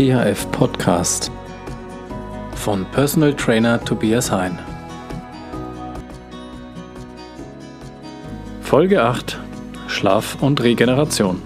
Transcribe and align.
THF 0.00 0.50
Podcast 0.50 1.30
von 2.54 2.86
Personal 2.86 3.34
Trainer 3.34 3.84
Tobias 3.84 4.30
Hein. 4.30 4.58
Folge 8.62 9.02
8 9.02 9.38
Schlaf 9.88 10.40
und 10.40 10.62
Regeneration. 10.62 11.42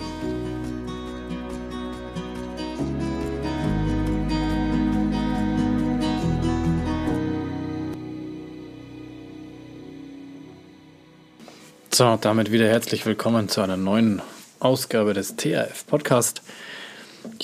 So, 11.91 12.17
damit 12.21 12.53
wieder 12.53 12.69
herzlich 12.69 13.05
willkommen 13.05 13.49
zu 13.49 13.63
einer 13.63 13.77
neuen 13.77 14.23
Ausgabe 14.61 15.13
des 15.13 15.35
THF 15.35 15.89
Podcast. 15.89 16.43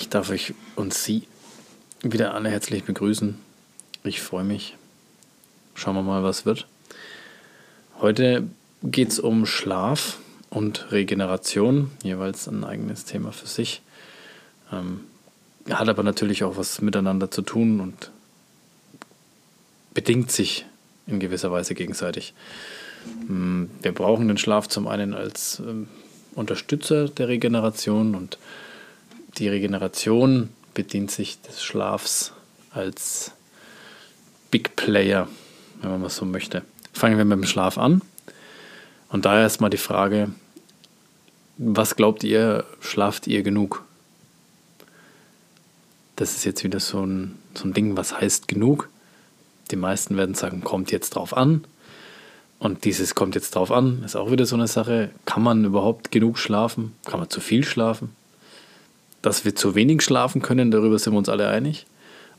Ich 0.01 0.09
darf 0.09 0.31
euch 0.31 0.55
und 0.77 0.95
Sie 0.95 1.25
wieder 2.03 2.33
alle 2.33 2.49
herzlich 2.49 2.85
begrüßen. 2.85 3.37
Ich 4.03 4.23
freue 4.23 4.45
mich. 4.45 4.79
Schauen 5.75 5.95
wir 5.95 6.03
mal, 6.03 6.23
was 6.23 6.47
wird. 6.47 6.67
Heute 8.01 8.49
geht 8.83 9.11
es 9.11 9.21
um 9.21 9.45
Schlaf 9.45 10.17
und 10.49 10.91
Regeneration, 10.91 11.91
jeweils 12.03 12.49
ein 12.49 12.65
eigenes 12.65 13.05
Thema 13.05 13.31
für 13.31 13.47
sich. 13.47 13.83
Ähm, 14.73 15.01
hat 15.69 15.91
aber 15.91 16.03
natürlich 16.03 16.45
auch 16.45 16.57
was 16.57 16.81
miteinander 16.81 17.31
zu 17.31 17.43
tun 17.43 17.81
und 17.81 18.11
bedingt 19.93 20.33
sich 20.33 20.65
in 21.09 21.21
gewisser 21.21 21.53
Weise 21.53 21.75
gegenseitig. 21.75 22.33
Hm, 23.27 23.69
wir 23.83 23.93
brauchen 23.93 24.29
den 24.29 24.39
Schlaf 24.39 24.67
zum 24.67 24.89
einen 24.89 25.13
als 25.13 25.61
ähm, 25.61 25.89
Unterstützer 26.35 27.07
der 27.07 27.29
Regeneration 27.29 28.15
und 28.15 28.39
die 29.39 29.49
Regeneration 29.49 30.51
bedient 30.75 31.11
sich 31.11 31.41
des 31.43 31.63
Schlafs 31.63 32.33
als 32.71 33.33
Big 34.51 34.77
Player, 34.77 35.29
wenn 35.83 36.01
man 36.01 36.11
so 36.11 36.25
möchte. 36.25 36.63
Fangen 36.93 37.19
wir 37.19 37.25
mit 37.25 37.39
dem 37.39 37.47
Schlaf 37.47 37.79
an. 37.79 38.03
Und 39.09 39.25
da 39.25 39.41
erstmal 39.41 39.71
die 39.71 39.77
Frage, 39.77 40.31
was 41.59 41.97
glaubt 41.97 42.25
ihr, 42.25 42.65
schlaft 42.81 43.27
ihr 43.27 43.43
genug? 43.43 43.85
Das 46.17 46.37
ist 46.37 46.45
jetzt 46.45 46.65
wieder 46.65 46.81
so 46.81 47.05
ein, 47.05 47.39
so 47.55 47.65
ein 47.65 47.73
Ding, 47.73 47.97
was 47.97 48.21
heißt 48.21 48.49
genug? 48.49 48.89
Die 49.71 49.77
meisten 49.77 50.17
werden 50.17 50.35
sagen, 50.35 50.63
kommt 50.63 50.91
jetzt 50.91 51.11
drauf 51.11 51.37
an. 51.37 51.65
Und 52.59 52.85
dieses 52.85 53.15
kommt 53.15 53.35
jetzt 53.35 53.55
drauf 53.55 53.73
an, 53.73 54.03
ist 54.05 54.17
auch 54.17 54.31
wieder 54.31 54.45
so 54.45 54.55
eine 54.55 54.69
Sache. 54.69 55.11
Kann 55.25 55.43
man 55.43 55.65
überhaupt 55.65 56.11
genug 56.11 56.39
schlafen? 56.39 56.95
Kann 57.07 57.19
man 57.21 57.31
zu 57.31 57.41
viel 57.41 57.65
schlafen? 57.65 58.15
Dass 59.23 59.45
wir 59.45 59.55
zu 59.55 59.75
wenig 59.75 60.03
schlafen 60.03 60.43
können, 60.43 60.71
darüber 60.71 60.99
sind 60.99 61.13
wir 61.13 61.19
uns 61.19 61.29
alle 61.29 61.49
einig. 61.49 61.87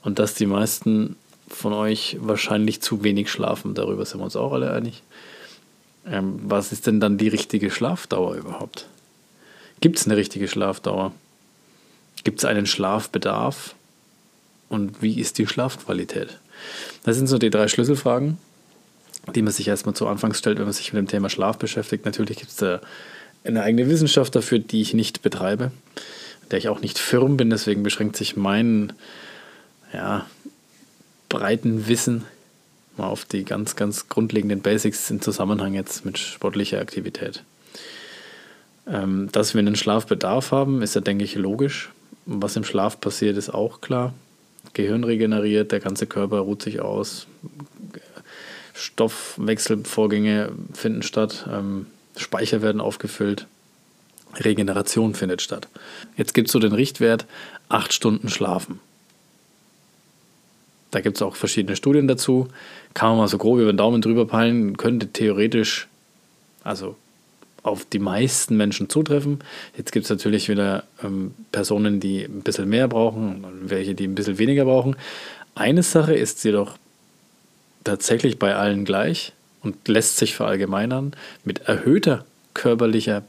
Und 0.04 0.20
dass 0.20 0.34
die 0.34 0.48
meisten 0.48 1.16
von 1.48 1.74
euch 1.74 2.18
wahrscheinlich 2.20 2.82
zu 2.82 3.04
wenig 3.04 3.30
schlafen, 3.30 3.76
darüber 3.76 4.06
sind 4.06 4.20
wir 4.20 4.26
uns 4.26 4.36
auch 4.36 4.54
alle 4.54 4.72
einig. 4.72 5.04
Ähm, 6.08 6.40
was 6.44 6.72
ist 6.72 6.88
denn 6.88 7.00
dann 7.00 7.18
die 7.18 7.28
richtige 7.28 7.70
Schlafdauer 7.70 8.36
überhaupt? 8.36 8.88
Gibt 9.82 10.00
es 10.00 10.06
eine 10.06 10.18
richtige 10.18 10.48
Schlafdauer? 10.48 11.14
Gibt 12.24 12.40
es 12.40 12.46
einen 12.46 12.66
Schlafbedarf? 12.66 13.76
Und 14.70 15.02
wie 15.02 15.20
ist 15.20 15.38
die 15.38 15.48
Schlafqualität? 15.48 16.40
Das 17.04 17.18
sind 17.18 17.28
so 17.28 17.38
die 17.38 17.50
drei 17.50 17.68
Schlüsselfragen, 17.68 18.38
die 19.36 19.42
man 19.42 19.52
sich 19.52 19.68
erstmal 19.68 19.96
zu 19.96 20.08
Anfangs 20.08 20.40
stellt, 20.40 20.58
wenn 20.58 20.66
man 20.66 20.74
sich 20.74 20.94
mit 20.94 21.00
dem 21.00 21.08
Thema 21.08 21.30
Schlaf 21.30 21.58
beschäftigt. 21.58 22.06
Natürlich 22.06 22.38
gibt 22.38 22.52
es 22.52 22.58
da 22.58 22.80
eine 23.44 23.64
eigene 23.64 23.90
Wissenschaft 23.90 24.36
dafür, 24.36 24.60
die 24.60 24.82
ich 24.82 24.94
nicht 24.94 25.22
betreibe, 25.24 25.72
der 26.52 26.60
ich 26.60 26.70
auch 26.70 26.82
nicht 26.82 27.00
firm 27.00 27.38
bin. 27.38 27.50
Deswegen 27.50 27.84
beschränkt 27.84 28.16
sich 28.16 28.36
mein 28.36 28.94
ja, 29.94 30.26
breiten 31.30 31.88
Wissen 31.88 32.26
mal 32.98 33.08
auf 33.08 33.26
die 33.26 33.46
ganz, 33.46 33.76
ganz 33.76 34.10
grundlegenden 34.10 34.62
Basics 34.62 35.10
im 35.10 35.22
Zusammenhang 35.22 35.74
jetzt 35.74 36.06
mit 36.06 36.18
sportlicher 36.18 36.80
Aktivität. 36.80 37.44
Ähm, 38.88 39.30
dass 39.32 39.54
wir 39.54 39.60
einen 39.60 39.76
Schlafbedarf 39.76 40.52
haben, 40.52 40.82
ist 40.82 40.96
ja, 40.96 41.02
denke 41.02 41.24
ich, 41.24 41.36
logisch. 41.36 41.90
Was 42.26 42.56
im 42.56 42.64
Schlaf 42.64 43.00
passiert, 43.00 43.38
ist 43.38 43.54
auch 43.54 43.82
klar. 43.82 44.14
Gehirn 44.74 45.04
regeneriert, 45.04 45.72
der 45.72 45.80
ganze 45.80 46.06
Körper 46.06 46.40
ruht 46.40 46.62
sich 46.62 46.82
aus, 46.82 47.28
Stoffwechselvorgänge 48.74 50.52
finden 50.74 51.02
statt, 51.02 51.48
ähm, 51.52 51.88
Speicher 52.16 52.62
werden 52.62 52.82
aufgefüllt, 52.82 53.48
Regeneration 54.36 55.14
findet 55.14 55.42
statt. 55.42 55.68
Jetzt 56.18 56.34
gibt 56.34 56.48
es 56.48 56.54
so 56.54 56.60
den 56.60 56.74
Richtwert, 56.74 57.26
acht 57.70 57.94
Stunden 57.94 58.30
schlafen. 58.30 58.80
Da 60.92 61.00
gibt 61.00 61.18
es 61.18 61.22
auch 61.22 61.36
verschiedene 61.36 61.76
Studien 61.76 62.08
dazu. 62.08 62.48
Kann 62.94 63.10
man 63.10 63.20
mal 63.20 63.28
so 63.28 63.38
grob 63.38 63.60
über 63.60 63.72
den 63.72 63.78
Daumen 63.78 64.02
drüber 64.02 64.28
peilen, 64.28 64.76
könnte 64.76 65.08
theoretisch, 65.08 65.88
also 66.64 66.96
auf 67.64 67.86
die 67.86 68.00
meisten 68.00 68.58
Menschen 68.58 68.90
zutreffen. 68.90 69.40
Jetzt 69.78 69.92
gibt 69.92 70.06
es 70.06 70.10
natürlich 70.10 70.50
wieder 70.50 70.84
ähm, 71.04 71.34
Personen, 71.52 72.00
die 72.00 72.24
ein 72.24 72.42
bisschen 72.42 72.68
mehr 72.68 72.88
brauchen 72.88 73.46
und 73.46 73.70
welche, 73.70 73.96
die 73.96 74.08
ein 74.08 74.16
bisschen 74.16 74.38
weniger 74.38 74.66
brauchen. 74.66 74.96
Eine 75.56 75.84
Sache 75.84 76.14
ist 76.14 76.44
jedoch 76.44 76.78
tatsächlich 77.84 78.40
bei 78.40 78.56
allen 78.56 78.84
gleich 78.84 79.34
und 79.62 79.88
lässt 79.88 80.18
sich 80.18 80.36
verallgemeinern. 80.36 81.14
Mit 81.44 81.60
erhöhter 81.60 82.26
körperlicher 82.54 83.24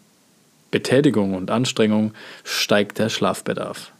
Betätigung 0.72 1.34
und 1.34 1.52
Anstrengung 1.52 2.12
steigt 2.42 2.98
der 2.98 3.08
Schlafbedarf. 3.08 3.92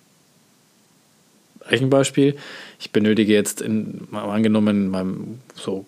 Rechenbeispiel, 1.66 2.36
ich 2.80 2.90
benötige 2.90 3.32
jetzt 3.32 3.60
in, 3.60 4.08
angenommen 4.10 4.86
in 4.86 4.90
meinem 4.90 5.40
so 5.54 5.86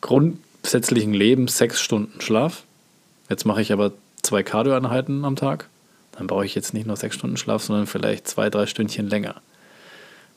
grundsätzlichen 0.00 1.14
Leben 1.14 1.46
sechs 1.46 1.80
Stunden 1.80 2.20
Schlaf. 2.20 2.64
Jetzt 3.30 3.44
mache 3.44 3.62
ich 3.62 3.72
aber 3.72 3.92
zwei 4.22 4.42
Cardioeinheiten 4.42 5.24
am 5.24 5.36
Tag. 5.36 5.68
Dann 6.12 6.26
brauche 6.26 6.44
ich 6.44 6.56
jetzt 6.56 6.74
nicht 6.74 6.86
nur 6.86 6.96
sechs 6.96 7.14
Stunden 7.14 7.36
Schlaf, 7.36 7.62
sondern 7.62 7.86
vielleicht 7.86 8.26
zwei, 8.26 8.50
drei 8.50 8.66
Stündchen 8.66 9.08
länger, 9.08 9.40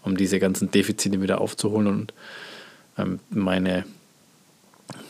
um 0.04 0.16
diese 0.16 0.40
ganzen 0.40 0.70
Defizite 0.70 1.22
wieder 1.22 1.42
aufzuholen 1.42 1.88
und 1.88 2.14
ähm, 3.00 3.20
meine 3.32 3.86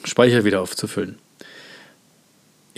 Speicher 0.05 0.45
wieder 0.45 0.61
aufzufüllen. 0.61 1.17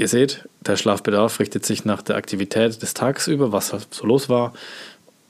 Ihr 0.04 0.10
seht, 0.10 0.50
der 0.60 0.76
Schlafbedarf 0.76 1.40
richtet 1.40 1.66
sich 1.66 1.86
nach 1.86 2.02
der 2.02 2.18
Aktivität 2.18 2.82
des 2.82 2.94
Tages 2.94 3.30
über, 3.30 3.54
was 3.54 3.74
so 3.90 4.06
los 4.06 4.28
war. 4.28 4.52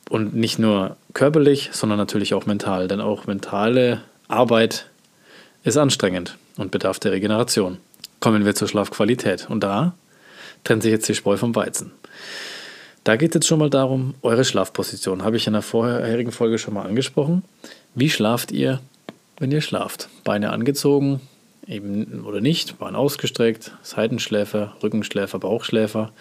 Und 0.09 0.35
nicht 0.35 0.57
nur 0.57 0.97
körperlich, 1.13 1.69
sondern 1.73 1.99
natürlich 1.99 2.33
auch 2.33 2.47
mental. 2.47 2.87
Denn 2.87 2.99
auch 2.99 3.27
mentale 3.27 4.01
Arbeit 4.27 4.87
ist 5.63 5.77
anstrengend 5.77 6.39
und 6.57 6.71
bedarf 6.71 6.97
der 6.97 7.11
Regeneration. 7.11 7.77
Kommen 8.19 8.45
wir 8.45 8.55
zur 8.55 8.67
Schlafqualität. 8.67 9.47
Und 9.47 9.63
da 9.63 9.93
trennt 10.63 10.81
sich 10.81 10.91
jetzt 10.91 11.07
die 11.07 11.13
Spreu 11.13 11.37
vom 11.37 11.53
Weizen. 11.53 11.91
Da 13.03 13.15
geht 13.15 13.29
es 13.29 13.35
jetzt 13.35 13.47
schon 13.47 13.59
mal 13.59 13.69
darum, 13.69 14.15
eure 14.23 14.43
Schlafposition. 14.43 15.23
Habe 15.23 15.37
ich 15.37 15.45
in 15.45 15.53
der 15.53 15.61
vorherigen 15.61 16.31
Folge 16.31 16.57
schon 16.57 16.73
mal 16.73 16.87
angesprochen. 16.87 17.43
Wie 17.93 18.09
schlaft 18.09 18.51
ihr 18.51 18.79
wenn 19.37 19.51
ihr 19.51 19.61
schlaft. 19.61 20.09
Beine 20.23 20.51
angezogen, 20.51 21.19
eben 21.67 22.25
oder 22.25 22.41
nicht, 22.41 22.77
Beine 22.79 22.97
ausgestreckt, 22.97 23.71
Seitenschläfer, 23.81 24.75
Rückenschläfer, 24.81 25.39
Bauchschläfer, 25.39 26.11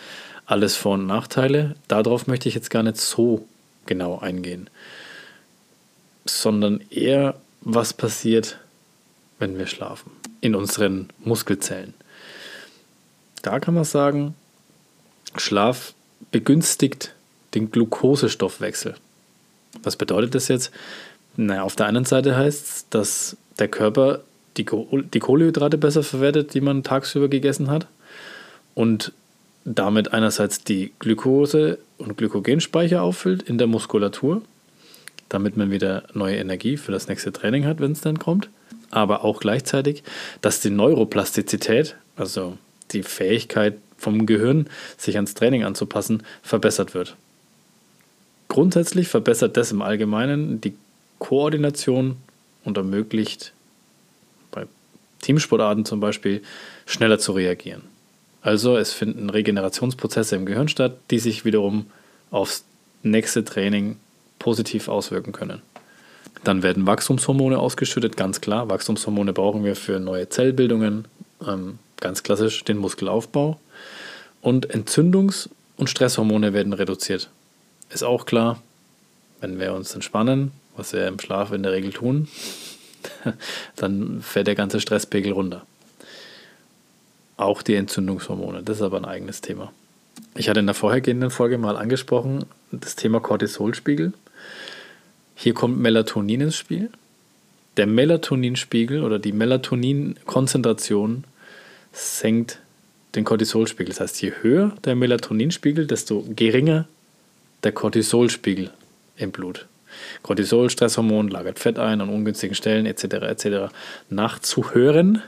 alles 0.46 0.76
Vor- 0.76 0.94
und 0.94 1.06
Nachteile. 1.06 1.74
Darauf 1.88 2.26
möchte 2.26 2.48
ich 2.48 2.54
jetzt 2.54 2.70
gar 2.70 2.82
nicht 2.82 2.98
so 2.98 3.46
genau 3.86 4.18
eingehen, 4.18 4.70
sondern 6.24 6.80
eher, 6.90 7.34
was 7.60 7.92
passiert, 7.92 8.58
wenn 9.38 9.58
wir 9.58 9.66
schlafen, 9.66 10.10
in 10.40 10.54
unseren 10.54 11.08
Muskelzellen. 11.24 11.94
Da 13.42 13.60
kann 13.60 13.74
man 13.74 13.84
sagen, 13.84 14.34
Schlaf 15.36 15.94
begünstigt 16.30 17.14
den 17.54 17.70
Glukosestoffwechsel. 17.70 18.94
Was 19.82 19.96
bedeutet 19.96 20.34
das 20.34 20.48
jetzt? 20.48 20.70
Naja, 21.36 21.62
auf 21.62 21.76
der 21.76 21.86
einen 21.86 22.04
Seite 22.04 22.36
heißt 22.36 22.66
es, 22.66 22.86
dass 22.90 23.36
der 23.58 23.68
Körper 23.68 24.20
die, 24.56 24.66
die 25.14 25.18
Kohlehydrate 25.18 25.78
besser 25.78 26.02
verwertet, 26.02 26.54
die 26.54 26.60
man 26.60 26.82
tagsüber 26.82 27.28
gegessen 27.28 27.70
hat. 27.70 27.86
Und 28.74 29.12
damit 29.64 30.12
einerseits 30.12 30.64
die 30.64 30.92
Glukose- 30.98 31.78
und 31.98 32.16
Glykogenspeicher 32.16 33.02
auffüllt 33.02 33.42
in 33.42 33.58
der 33.58 33.66
Muskulatur, 33.66 34.42
damit 35.28 35.56
man 35.56 35.70
wieder 35.70 36.02
neue 36.14 36.36
Energie 36.36 36.76
für 36.76 36.92
das 36.92 37.08
nächste 37.08 37.32
Training 37.32 37.64
hat, 37.64 37.80
wenn 37.80 37.92
es 37.92 38.00
dann 38.00 38.18
kommt. 38.18 38.48
Aber 38.90 39.24
auch 39.24 39.40
gleichzeitig, 39.40 40.02
dass 40.40 40.60
die 40.60 40.70
Neuroplastizität, 40.70 41.96
also 42.16 42.58
die 42.90 43.02
Fähigkeit 43.02 43.78
vom 43.96 44.26
Gehirn, 44.26 44.68
sich 44.98 45.16
ans 45.16 45.34
Training 45.34 45.64
anzupassen, 45.64 46.24
verbessert 46.42 46.92
wird. 46.94 47.16
Grundsätzlich 48.48 49.08
verbessert 49.08 49.56
das 49.56 49.72
im 49.72 49.80
Allgemeinen 49.80 50.60
die 50.60 50.74
Koordination 51.18 52.16
und 52.64 52.76
ermöglicht 52.76 53.52
Teamsportarten 55.22 55.86
zum 55.86 56.00
Beispiel 56.00 56.42
schneller 56.84 57.18
zu 57.18 57.32
reagieren. 57.32 57.82
Also 58.42 58.76
es 58.76 58.92
finden 58.92 59.30
Regenerationsprozesse 59.30 60.36
im 60.36 60.46
Gehirn 60.46 60.68
statt, 60.68 60.98
die 61.10 61.18
sich 61.18 61.44
wiederum 61.44 61.86
aufs 62.30 62.64
nächste 63.02 63.44
Training 63.44 63.96
positiv 64.38 64.88
auswirken 64.88 65.32
können. 65.32 65.62
Dann 66.44 66.62
werden 66.62 66.86
Wachstumshormone 66.86 67.58
ausgeschüttet, 67.58 68.16
ganz 68.16 68.40
klar. 68.40 68.68
Wachstumshormone 68.68 69.32
brauchen 69.32 69.64
wir 69.64 69.76
für 69.76 70.00
neue 70.00 70.28
Zellbildungen, 70.28 71.06
ähm, 71.46 71.78
ganz 72.00 72.24
klassisch 72.24 72.64
den 72.64 72.78
Muskelaufbau. 72.78 73.60
Und 74.40 74.74
Entzündungs- 74.74 75.48
und 75.76 75.88
Stresshormone 75.88 76.52
werden 76.52 76.72
reduziert. 76.72 77.30
Ist 77.90 78.02
auch 78.02 78.26
klar, 78.26 78.60
wenn 79.40 79.60
wir 79.60 79.72
uns 79.72 79.94
entspannen, 79.94 80.50
was 80.76 80.92
wir 80.92 81.06
im 81.06 81.20
Schlaf 81.20 81.52
in 81.52 81.62
der 81.62 81.72
Regel 81.72 81.92
tun, 81.92 82.28
dann 83.76 84.22
fährt 84.22 84.46
der 84.46 84.54
ganze 84.54 84.80
Stresspegel 84.80 85.32
runter. 85.32 85.66
Auch 87.36 87.62
die 87.62 87.74
Entzündungshormone, 87.74 88.62
das 88.62 88.76
ist 88.76 88.82
aber 88.82 88.98
ein 88.98 89.04
eigenes 89.04 89.40
Thema. 89.40 89.72
Ich 90.34 90.48
hatte 90.48 90.60
in 90.60 90.66
der 90.66 90.74
vorhergehenden 90.74 91.30
Folge 91.30 91.58
mal 91.58 91.76
angesprochen, 91.76 92.44
das 92.70 92.96
Thema 92.96 93.20
Cortisolspiegel. 93.20 94.12
Hier 95.34 95.54
kommt 95.54 95.78
Melatonin 95.78 96.40
ins 96.42 96.56
Spiel. 96.56 96.90
Der 97.76 97.86
Melatoninspiegel 97.86 99.02
oder 99.02 99.18
die 99.18 99.32
Melatoninkonzentration 99.32 101.24
senkt 101.92 102.60
den 103.14 103.24
Cortisolspiegel. 103.24 103.92
Das 103.92 104.00
heißt, 104.00 104.22
je 104.22 104.32
höher 104.42 104.72
der 104.84 104.94
Melatoninspiegel, 104.94 105.86
desto 105.86 106.24
geringer 106.34 106.86
der 107.64 107.72
Cortisolspiegel 107.72 108.70
im 109.16 109.32
Blut. 109.32 109.66
Cortisol, 110.22 110.70
Stresshormon, 110.70 111.28
lagert 111.28 111.58
Fett 111.58 111.78
ein 111.78 112.00
an 112.00 112.08
ungünstigen 112.08 112.54
Stellen 112.54 112.86
etc. 112.86 113.04
etc. 113.04 113.46
nachzuhören. 114.10 115.22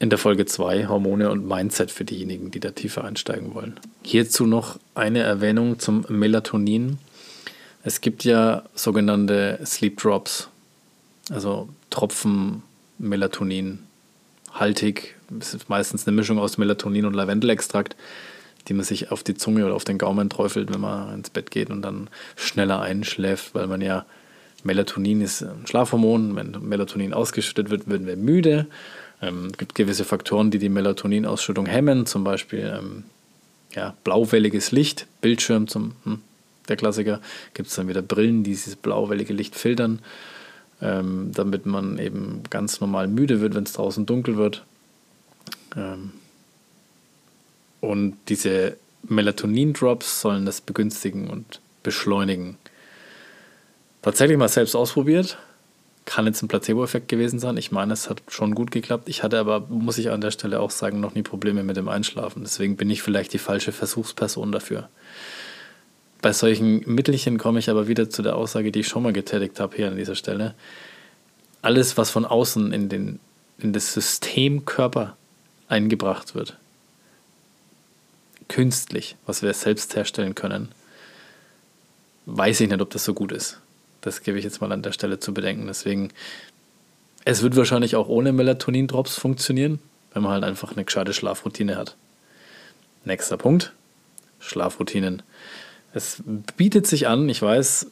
In 0.00 0.10
der 0.10 0.18
Folge 0.18 0.46
2 0.46 0.88
Hormone 0.88 1.30
und 1.30 1.46
Mindset 1.46 1.92
für 1.92 2.04
diejenigen, 2.04 2.50
die 2.50 2.58
da 2.58 2.72
tiefer 2.72 3.04
einsteigen 3.04 3.54
wollen. 3.54 3.78
Hierzu 4.02 4.46
noch 4.46 4.78
eine 4.96 5.20
Erwähnung 5.20 5.78
zum 5.78 6.04
Melatonin. 6.08 6.98
Es 7.84 8.00
gibt 8.00 8.24
ja 8.24 8.64
sogenannte 8.74 9.60
Sleep 9.64 9.96
Drops, 9.98 10.48
also 11.30 11.68
Tropfen 11.90 12.62
Melatonin 12.98 13.80
haltig. 14.52 15.16
Das 15.30 15.54
ist 15.54 15.68
meistens 15.68 16.06
eine 16.06 16.16
Mischung 16.16 16.38
aus 16.38 16.58
Melatonin 16.58 17.06
und 17.06 17.14
Lavendelextrakt, 17.14 17.96
die 18.68 18.74
man 18.74 18.84
sich 18.84 19.10
auf 19.10 19.22
die 19.22 19.34
Zunge 19.34 19.64
oder 19.64 19.74
auf 19.74 19.84
den 19.84 19.98
Gaumen 19.98 20.30
träufelt, 20.30 20.72
wenn 20.72 20.80
man 20.80 21.14
ins 21.14 21.30
Bett 21.30 21.50
geht 21.50 21.70
und 21.70 21.82
dann 21.82 22.08
schneller 22.36 22.80
einschläft, 22.80 23.54
weil 23.54 23.66
man 23.66 23.80
ja 23.80 24.04
Melatonin 24.64 25.20
ist 25.20 25.42
ein 25.42 25.66
Schlafhormon. 25.66 26.36
Wenn 26.36 26.56
Melatonin 26.60 27.14
ausgeschüttet 27.14 27.70
wird, 27.70 27.88
werden 27.88 28.06
wir 28.06 28.16
müde. 28.16 28.66
Ähm, 29.20 29.48
es 29.50 29.58
gibt 29.58 29.74
gewisse 29.74 30.04
Faktoren, 30.04 30.50
die 30.50 30.58
die 30.58 30.68
Melatoninausschüttung 30.68 31.66
hemmen, 31.66 32.06
zum 32.06 32.24
Beispiel 32.24 32.72
ähm, 32.78 33.04
ja, 33.74 33.94
blauwelliges 34.04 34.72
Licht, 34.72 35.06
Bildschirm 35.20 35.68
zum 35.68 35.92
hm, 36.04 36.20
der 36.68 36.76
Klassiker. 36.76 37.20
Gibt 37.54 37.68
es 37.68 37.74
dann 37.74 37.88
wieder 37.88 38.02
Brillen, 38.02 38.44
die 38.44 38.50
dieses 38.50 38.76
blauwellige 38.76 39.32
Licht 39.32 39.54
filtern, 39.56 40.00
ähm, 40.80 41.30
damit 41.34 41.66
man 41.66 41.98
eben 41.98 42.42
ganz 42.50 42.80
normal 42.80 43.08
müde 43.08 43.40
wird, 43.40 43.54
wenn 43.54 43.64
es 43.64 43.72
draußen 43.72 44.06
dunkel 44.06 44.36
wird. 44.36 44.64
Ähm, 45.76 46.12
und 47.82 48.16
diese 48.28 48.76
Melatonin-Drops 49.08 50.20
sollen 50.20 50.46
das 50.46 50.60
begünstigen 50.60 51.28
und 51.28 51.60
beschleunigen. 51.82 52.56
Tatsächlich 54.02 54.38
mal 54.38 54.48
selbst 54.48 54.76
ausprobiert. 54.76 55.36
Kann 56.04 56.26
jetzt 56.26 56.42
ein 56.42 56.48
Placebo-Effekt 56.48 57.08
gewesen 57.08 57.40
sein. 57.40 57.56
Ich 57.56 57.72
meine, 57.72 57.92
es 57.92 58.08
hat 58.08 58.22
schon 58.28 58.54
gut 58.54 58.70
geklappt. 58.70 59.08
Ich 59.08 59.24
hatte 59.24 59.38
aber, 59.38 59.66
muss 59.68 59.98
ich 59.98 60.10
an 60.10 60.20
der 60.20 60.30
Stelle 60.30 60.60
auch 60.60 60.70
sagen, 60.70 61.00
noch 61.00 61.14
nie 61.14 61.22
Probleme 61.22 61.64
mit 61.64 61.76
dem 61.76 61.88
Einschlafen. 61.88 62.42
Deswegen 62.42 62.76
bin 62.76 62.88
ich 62.88 63.02
vielleicht 63.02 63.32
die 63.32 63.38
falsche 63.38 63.72
Versuchsperson 63.72 64.52
dafür. 64.52 64.88
Bei 66.20 66.32
solchen 66.32 66.82
Mittelchen 66.86 67.36
komme 67.36 67.58
ich 67.58 67.68
aber 67.68 67.88
wieder 67.88 68.08
zu 68.08 68.22
der 68.22 68.36
Aussage, 68.36 68.70
die 68.70 68.80
ich 68.80 68.88
schon 68.88 69.02
mal 69.02 69.12
getätigt 69.12 69.58
habe 69.58 69.76
hier 69.76 69.88
an 69.88 69.96
dieser 69.96 70.14
Stelle. 70.14 70.54
Alles, 71.62 71.96
was 71.96 72.10
von 72.10 72.24
außen 72.24 72.72
in, 72.72 72.88
den, 72.88 73.18
in 73.58 73.72
das 73.72 73.92
System 73.92 74.64
Körper 74.64 75.16
eingebracht 75.66 76.36
wird, 76.36 76.58
künstlich, 78.52 79.16
was 79.24 79.42
wir 79.42 79.52
selbst 79.54 79.96
herstellen 79.96 80.34
können, 80.34 80.68
weiß 82.26 82.60
ich 82.60 82.68
nicht, 82.68 82.82
ob 82.82 82.90
das 82.90 83.04
so 83.04 83.14
gut 83.14 83.32
ist. 83.32 83.58
Das 84.02 84.22
gebe 84.22 84.38
ich 84.38 84.44
jetzt 84.44 84.60
mal 84.60 84.70
an 84.72 84.82
der 84.82 84.92
Stelle 84.92 85.18
zu 85.18 85.32
bedenken. 85.32 85.66
Deswegen, 85.66 86.10
es 87.24 87.42
wird 87.42 87.56
wahrscheinlich 87.56 87.96
auch 87.96 88.08
ohne 88.08 88.32
Melatonin-Drops 88.32 89.16
funktionieren, 89.16 89.78
wenn 90.12 90.22
man 90.22 90.32
halt 90.32 90.44
einfach 90.44 90.72
eine 90.72 90.84
gescheite 90.84 91.14
Schlafroutine 91.14 91.76
hat. 91.76 91.96
Nächster 93.06 93.38
Punkt: 93.38 93.72
Schlafroutinen. 94.38 95.22
Es 95.94 96.22
bietet 96.56 96.86
sich 96.86 97.08
an, 97.08 97.28
ich 97.30 97.40
weiß, 97.40 97.86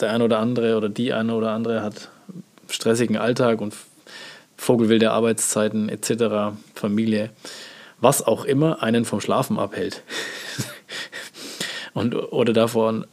der 0.00 0.10
eine 0.10 0.24
oder 0.24 0.40
andere 0.40 0.76
oder 0.76 0.88
die 0.88 1.12
eine 1.12 1.34
oder 1.34 1.52
andere 1.52 1.82
hat 1.82 2.10
stressigen 2.68 3.16
Alltag 3.16 3.60
und 3.60 3.74
vogelwilde 4.56 5.12
Arbeitszeiten 5.12 5.88
etc., 5.88 6.56
Familie, 6.74 7.30
was 8.00 8.26
auch 8.26 8.44
immer 8.44 8.82
einen 8.82 9.04
vom 9.04 9.20
Schlafen 9.20 9.58
abhält. 9.58 10.02
und, 11.94 12.14
oder 12.14 12.52
davon 12.52 13.06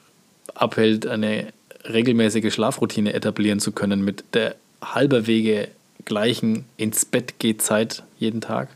abhält, 0.53 1.07
eine 1.07 1.47
regelmäßige 1.87 2.53
Schlafroutine 2.53 3.13
etablieren 3.13 3.59
zu 3.59 3.71
können 3.71 4.03
mit 4.03 4.23
der 4.33 4.55
halber 4.81 5.27
Wege 5.27 5.69
gleichen 6.05 6.65
ins 6.77 7.05
Bett 7.05 7.39
geht 7.39 7.61
Zeit 7.61 8.03
jeden 8.19 8.41
Tag. 8.41 8.69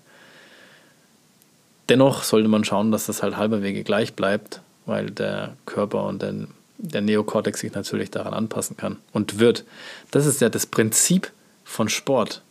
Dennoch 1.89 2.23
sollte 2.23 2.49
man 2.49 2.63
schauen, 2.63 2.91
dass 2.91 3.05
das 3.05 3.23
halt 3.23 3.37
halber 3.37 3.61
Wege 3.61 3.83
gleich 3.83 4.13
bleibt 4.13 4.61
weil 4.87 5.11
der 5.11 5.55
Körper 5.65 6.05
und 6.05 6.23
den, 6.23 6.47
der 6.77 7.01
Neokortex 7.01 7.59
sich 7.59 7.73
natürlich 7.73 8.09
daran 8.09 8.33
anpassen 8.33 8.77
kann 8.77 8.97
und 9.13 9.37
wird. 9.37 9.65
Das 10.09 10.25
ist 10.25 10.41
ja 10.41 10.49
das 10.49 10.65
Prinzip 10.65 11.31
von 11.63 11.89
Sport. 11.89 12.41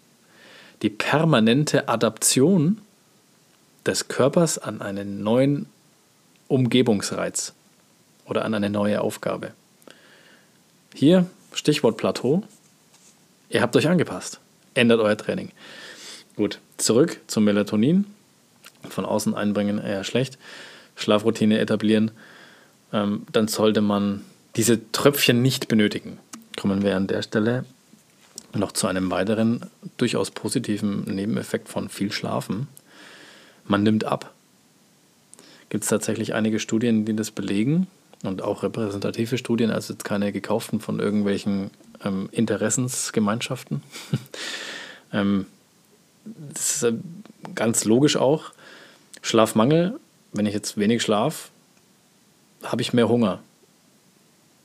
Die 0.83 0.91
permanente 0.91 1.89
Adaption 1.89 2.79
des 3.87 4.09
Körpers 4.09 4.59
an 4.59 4.83
einen 4.83 5.23
neuen 5.23 5.67
Umgebungsreiz 6.49 7.55
oder 8.25 8.45
an 8.45 8.55
eine 8.55 8.71
neue 8.71 9.01
Aufgabe. 9.01 9.53
Hier 10.95 11.27
Stichwort 11.53 11.97
Plateau. 11.97 12.43
Ihr 13.49 13.63
habt 13.63 13.77
euch 13.77 13.89
angepasst. 13.89 14.41
Ändert 14.75 15.01
euer 15.01 15.17
Training. 15.17 15.51
Gut, 16.37 16.59
zurück 16.77 17.21
zum 17.27 17.45
Melatonin. 17.45 18.07
Von 18.89 19.05
außen 19.05 19.35
einbringen 19.35 19.79
eher 19.79 20.05
schlecht. 20.05 20.39
Schlafroutine 20.97 21.59
etablieren, 21.59 22.11
ähm, 22.93 23.27
dann 23.33 23.49
sollte 23.49 23.81
man 23.81 24.25
diese 24.57 24.91
Tröpfchen 24.93 25.43
nicht 25.43 25.69
benötigen. 25.69 26.19
Kommen 26.59 26.83
wir 26.83 26.97
an 26.97 27.07
der 27.07 27.23
Stelle 27.23 27.65
noch 28.55 28.73
zu 28.73 28.87
einem 28.87 29.11
weiteren 29.11 29.67
durchaus 29.99 30.31
positiven 30.31 31.05
Nebeneffekt 31.05 31.69
von 31.69 31.89
viel 31.89 32.11
Schlafen. 32.11 32.69
Man 33.67 33.83
nimmt 33.83 34.05
ab. 34.05 34.33
Gibt 35.69 35.85
es 35.85 35.91
tatsächlich 35.91 36.35
einige 36.35 36.61
Studien, 36.61 37.05
die 37.05 37.17
das 37.17 37.31
belegen 37.31 37.87
und 38.23 38.43
auch 38.43 38.63
repräsentative 38.63 39.37
Studien, 39.37 39.71
also 39.71 39.93
jetzt 39.93 40.05
keine 40.05 40.33
gekauften 40.33 40.81
von 40.81 41.01
irgendwelchen 41.01 41.71
ähm, 42.05 42.29
Interessensgemeinschaften. 42.33 43.83
ähm, 45.13 45.47
das 46.25 46.77
ist 46.77 46.83
äh, 46.85 46.93
ganz 47.55 47.85
logisch 47.85 48.17
auch. 48.17 48.53
Schlafmangel 49.23 49.99
wenn 50.37 50.47
ich 50.47 50.55
jetzt 50.55 50.77
wenig 50.77 51.03
schlafe, 51.03 51.49
habe 52.63 52.83
ich 52.83 52.93
mehr 52.93 53.09
Hunger. 53.09 53.41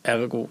Ergo, 0.04 0.50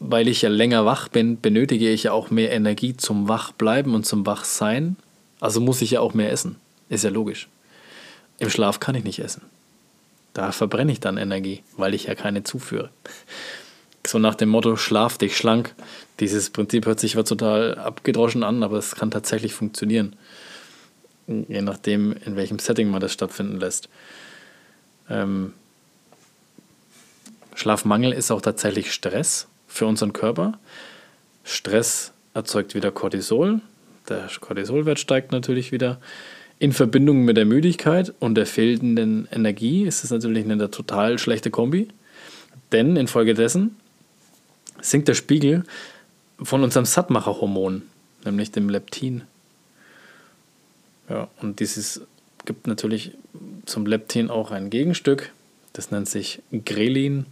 weil 0.00 0.28
ich 0.28 0.42
ja 0.42 0.48
länger 0.48 0.84
wach 0.84 1.08
bin, 1.08 1.40
benötige 1.40 1.90
ich 1.90 2.04
ja 2.04 2.12
auch 2.12 2.30
mehr 2.30 2.50
Energie 2.52 2.96
zum 2.96 3.28
Wachbleiben 3.28 3.94
und 3.94 4.06
zum 4.06 4.26
Wachsein. 4.26 4.96
Also 5.40 5.60
muss 5.60 5.82
ich 5.82 5.92
ja 5.92 6.00
auch 6.00 6.14
mehr 6.14 6.32
essen. 6.32 6.56
Ist 6.88 7.04
ja 7.04 7.10
logisch. 7.10 7.48
Im 8.38 8.50
Schlaf 8.50 8.80
kann 8.80 8.94
ich 8.94 9.04
nicht 9.04 9.18
essen. 9.20 9.42
Da 10.32 10.50
verbrenne 10.50 10.92
ich 10.92 11.00
dann 11.00 11.16
Energie, 11.16 11.62
weil 11.76 11.94
ich 11.94 12.04
ja 12.04 12.14
keine 12.14 12.42
zuführe. 12.42 12.90
So 14.06 14.18
nach 14.18 14.34
dem 14.34 14.48
Motto, 14.48 14.76
schlaf 14.76 15.16
dich 15.16 15.36
schlank. 15.36 15.74
Dieses 16.20 16.50
Prinzip 16.50 16.86
hört 16.86 17.00
sich 17.00 17.12
zwar 17.12 17.24
total 17.24 17.78
abgedroschen 17.78 18.42
an, 18.42 18.62
aber 18.62 18.76
es 18.76 18.96
kann 18.96 19.10
tatsächlich 19.10 19.54
funktionieren. 19.54 20.16
Je 21.26 21.62
nachdem, 21.62 22.12
in 22.12 22.36
welchem 22.36 22.58
Setting 22.58 22.90
man 22.90 23.00
das 23.00 23.12
stattfinden 23.12 23.58
lässt. 23.58 23.88
Ähm, 25.08 25.54
Schlafmangel 27.54 28.12
ist 28.12 28.30
auch 28.30 28.42
tatsächlich 28.42 28.92
Stress 28.92 29.46
für 29.68 29.86
unseren 29.86 30.12
Körper. 30.12 30.58
Stress 31.44 32.12
erzeugt 32.34 32.74
wieder 32.74 32.90
Cortisol. 32.90 33.60
Der 34.08 34.28
Cortisolwert 34.40 34.98
steigt 34.98 35.32
natürlich 35.32 35.72
wieder. 35.72 35.98
In 36.58 36.72
Verbindung 36.72 37.24
mit 37.24 37.36
der 37.36 37.44
Müdigkeit 37.44 38.14
und 38.20 38.36
der 38.36 38.46
fehlenden 38.46 39.28
Energie 39.30 39.84
ist 39.84 40.04
es 40.04 40.10
natürlich 40.10 40.44
eine 40.44 40.70
total 40.70 41.18
schlechte 41.18 41.50
Kombi. 41.50 41.88
Denn 42.72 42.96
infolgedessen 42.96 43.76
sinkt 44.80 45.08
der 45.08 45.14
Spiegel 45.14 45.64
von 46.42 46.62
unserem 46.62 46.84
Sattmacherhormon, 46.86 47.82
nämlich 48.24 48.50
dem 48.50 48.68
Leptin. 48.68 49.22
Ja, 51.08 51.28
und 51.40 51.60
dieses 51.60 52.02
gibt 52.44 52.66
natürlich 52.66 53.12
zum 53.66 53.86
Leptin 53.86 54.30
auch 54.30 54.50
ein 54.50 54.70
Gegenstück. 54.70 55.32
Das 55.72 55.90
nennt 55.90 56.08
sich 56.08 56.40
Grelin. 56.64 57.26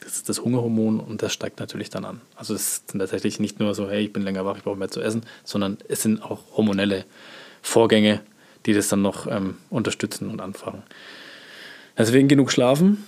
Das 0.00 0.16
ist 0.16 0.28
das 0.28 0.40
Hungerhormon 0.40 0.98
und 0.98 1.22
das 1.22 1.32
steigt 1.32 1.60
natürlich 1.60 1.90
dann 1.90 2.04
an. 2.04 2.20
Also 2.34 2.54
es 2.54 2.82
sind 2.86 3.00
tatsächlich 3.00 3.38
nicht 3.38 3.60
nur 3.60 3.74
so, 3.74 3.88
hey, 3.88 4.04
ich 4.04 4.12
bin 4.12 4.22
länger 4.22 4.46
wach, 4.46 4.56
ich 4.56 4.62
brauche 4.62 4.78
mehr 4.78 4.90
zu 4.90 5.02
essen, 5.02 5.22
sondern 5.44 5.76
es 5.88 6.02
sind 6.02 6.22
auch 6.22 6.40
hormonelle 6.56 7.04
Vorgänge, 7.60 8.20
die 8.66 8.72
das 8.72 8.88
dann 8.88 9.02
noch 9.02 9.26
ähm, 9.26 9.56
unterstützen 9.70 10.30
und 10.30 10.40
anfangen. 10.40 10.82
Deswegen 11.96 12.28
genug 12.28 12.52
schlafen, 12.52 13.04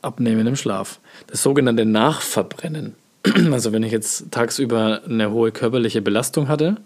abnehmen 0.00 0.46
im 0.46 0.56
Schlaf. 0.56 0.98
Das 1.28 1.42
sogenannte 1.42 1.84
Nachverbrennen. 1.84 2.94
Also 3.52 3.72
wenn 3.72 3.84
ich 3.84 3.92
jetzt 3.92 4.32
tagsüber 4.32 5.02
eine 5.04 5.30
hohe 5.30 5.52
körperliche 5.52 6.02
Belastung 6.02 6.48
hatte, 6.48 6.76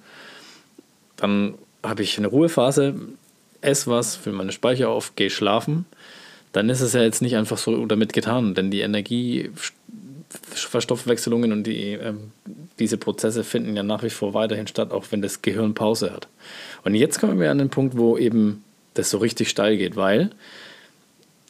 dann 1.16 1.54
habe 1.82 2.02
ich 2.02 2.18
eine 2.18 2.26
Ruhephase, 2.26 2.94
esse 3.62 3.90
was, 3.90 4.16
fülle 4.16 4.36
meine 4.36 4.52
Speicher 4.52 4.90
auf, 4.90 5.16
gehe 5.16 5.30
schlafen, 5.30 5.86
dann 6.52 6.68
ist 6.68 6.82
es 6.82 6.92
ja 6.92 7.00
jetzt 7.02 7.22
nicht 7.22 7.36
einfach 7.36 7.56
so 7.58 7.86
damit 7.86 8.12
getan, 8.12 8.54
denn 8.54 8.70
die 8.70 8.80
Energieverstoffwechselungen 8.80 11.52
und 11.52 11.64
die, 11.64 11.92
ähm, 11.92 12.32
diese 12.78 12.98
Prozesse 12.98 13.44
finden 13.44 13.76
ja 13.76 13.82
nach 13.82 14.02
wie 14.02 14.10
vor 14.10 14.34
weiterhin 14.34 14.66
statt, 14.66 14.92
auch 14.92 15.06
wenn 15.10 15.22
das 15.22 15.42
Gehirn 15.42 15.74
Pause 15.74 16.12
hat. 16.12 16.28
Und 16.84 16.94
jetzt 16.94 17.20
kommen 17.20 17.40
wir 17.40 17.50
an 17.50 17.58
den 17.58 17.70
Punkt, 17.70 17.96
wo 17.96 18.18
eben 18.18 18.64
das 18.94 19.10
so 19.10 19.18
richtig 19.18 19.48
steil 19.48 19.76
geht, 19.76 19.96
weil 19.96 20.30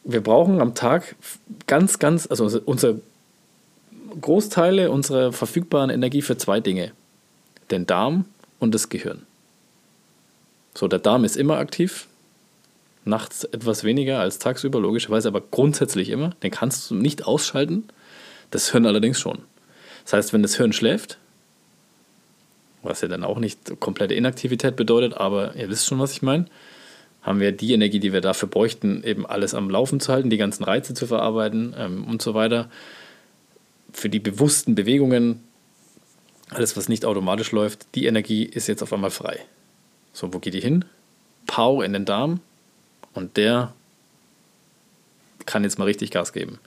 wir 0.03 0.21
brauchen 0.21 0.61
am 0.61 0.73
Tag 0.73 1.15
ganz, 1.67 1.99
ganz, 1.99 2.27
also 2.27 2.61
unser 2.65 2.95
Großteile 4.21 4.89
unserer 4.89 5.33
verfügbaren 5.33 5.89
Energie 5.89 6.21
für 6.21 6.37
zwei 6.37 6.59
Dinge. 6.59 6.91
Den 7.71 7.85
Darm 7.85 8.25
und 8.59 8.73
das 8.73 8.89
Gehirn. 8.89 9.23
So, 10.73 10.87
der 10.87 10.99
Darm 10.99 11.25
ist 11.25 11.35
immer 11.35 11.57
aktiv, 11.57 12.07
nachts 13.03 13.43
etwas 13.43 13.83
weniger 13.83 14.19
als 14.19 14.39
tagsüber, 14.39 14.79
logischerweise, 14.79 15.27
aber 15.27 15.41
grundsätzlich 15.41 16.09
immer. 16.09 16.31
Den 16.43 16.51
kannst 16.51 16.89
du 16.89 16.95
nicht 16.95 17.25
ausschalten, 17.25 17.85
das 18.51 18.71
Hirn 18.71 18.85
allerdings 18.85 19.19
schon. 19.19 19.39
Das 20.07 20.13
heißt, 20.13 20.31
wenn 20.31 20.41
das 20.41 20.55
Hirn 20.55 20.71
schläft, 20.71 21.17
was 22.81 23.01
ja 23.01 23.09
dann 23.09 23.25
auch 23.25 23.39
nicht 23.39 23.77
komplette 23.81 24.13
Inaktivität 24.13 24.77
bedeutet, 24.77 25.15
aber 25.15 25.53
ihr 25.57 25.67
wisst 25.67 25.85
schon, 25.85 25.99
was 25.99 26.13
ich 26.13 26.21
meine, 26.21 26.45
haben 27.21 27.41
wir 27.41 27.51
die 27.51 27.73
Energie, 27.73 27.99
die 27.99 28.13
wir 28.13 28.21
dafür 28.21 28.47
bräuchten, 28.47 29.03
eben 29.03 29.25
alles 29.25 29.53
am 29.53 29.69
Laufen 29.69 29.99
zu 29.99 30.13
halten, 30.13 30.29
die 30.29 30.37
ganzen 30.37 30.63
Reize 30.63 30.93
zu 30.93 31.07
verarbeiten 31.07 31.75
ähm, 31.77 32.05
und 32.05 32.21
so 32.21 32.33
weiter. 32.33 32.69
Für 33.91 34.07
die 34.07 34.21
bewussten 34.21 34.75
Bewegungen, 34.75 35.43
alles, 36.51 36.77
was 36.77 36.87
nicht 36.87 37.03
automatisch 37.03 37.51
läuft, 37.51 37.93
die 37.93 38.05
Energie 38.05 38.43
ist 38.45 38.67
jetzt 38.67 38.81
auf 38.81 38.93
einmal 38.93 39.11
frei. 39.11 39.39
So, 40.13 40.33
wo 40.33 40.39
geht 40.39 40.53
die 40.53 40.61
hin? 40.61 40.85
Pau 41.47 41.81
in 41.81 41.91
den 41.91 42.05
Darm 42.05 42.39
und 43.11 43.35
der 43.35 43.73
kann 45.45 45.65
jetzt 45.65 45.77
mal 45.77 45.83
richtig 45.85 46.11
Gas 46.11 46.31
geben. 46.31 46.59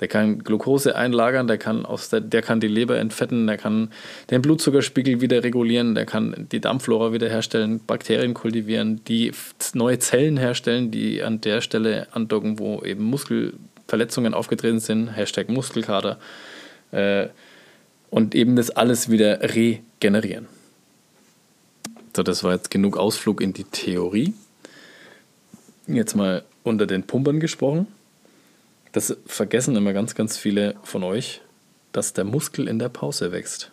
Der 0.00 0.08
kann 0.08 0.40
Glucose 0.40 0.94
einlagern, 0.94 1.46
der 1.46 1.56
kann, 1.56 1.86
aus 1.86 2.10
der, 2.10 2.20
der 2.20 2.42
kann 2.42 2.60
die 2.60 2.68
Leber 2.68 2.98
entfetten, 2.98 3.46
der 3.46 3.56
kann 3.56 3.90
den 4.30 4.42
Blutzuckerspiegel 4.42 5.22
wieder 5.22 5.42
regulieren, 5.42 5.94
der 5.94 6.04
kann 6.04 6.46
die 6.52 6.60
Darmflora 6.60 7.12
wiederherstellen, 7.12 7.80
Bakterien 7.86 8.34
kultivieren, 8.34 9.02
die 9.04 9.32
neue 9.72 9.98
Zellen 9.98 10.36
herstellen, 10.36 10.90
die 10.90 11.22
an 11.22 11.40
der 11.40 11.62
Stelle 11.62 12.08
andocken, 12.12 12.58
wo 12.58 12.82
eben 12.82 13.04
Muskelverletzungen 13.04 14.34
aufgetreten 14.34 14.80
sind, 14.80 15.08
Hashtag 15.08 15.48
Muskelkater, 15.48 16.18
äh, 16.92 17.28
und 18.10 18.34
eben 18.34 18.56
das 18.56 18.70
alles 18.70 19.10
wieder 19.10 19.40
regenerieren. 19.42 20.46
So, 22.14 22.22
das 22.22 22.44
war 22.44 22.52
jetzt 22.52 22.70
genug 22.70 22.96
Ausflug 22.96 23.40
in 23.40 23.52
die 23.52 23.64
Theorie. 23.64 24.32
Jetzt 25.86 26.14
mal 26.14 26.44
unter 26.62 26.86
den 26.86 27.02
Pumpern 27.02 27.40
gesprochen. 27.40 27.86
Das 28.96 29.14
vergessen 29.26 29.76
immer 29.76 29.92
ganz, 29.92 30.14
ganz 30.14 30.38
viele 30.38 30.74
von 30.82 31.02
euch, 31.02 31.42
dass 31.92 32.14
der 32.14 32.24
Muskel 32.24 32.66
in 32.66 32.78
der 32.78 32.88
Pause 32.88 33.30
wächst 33.30 33.70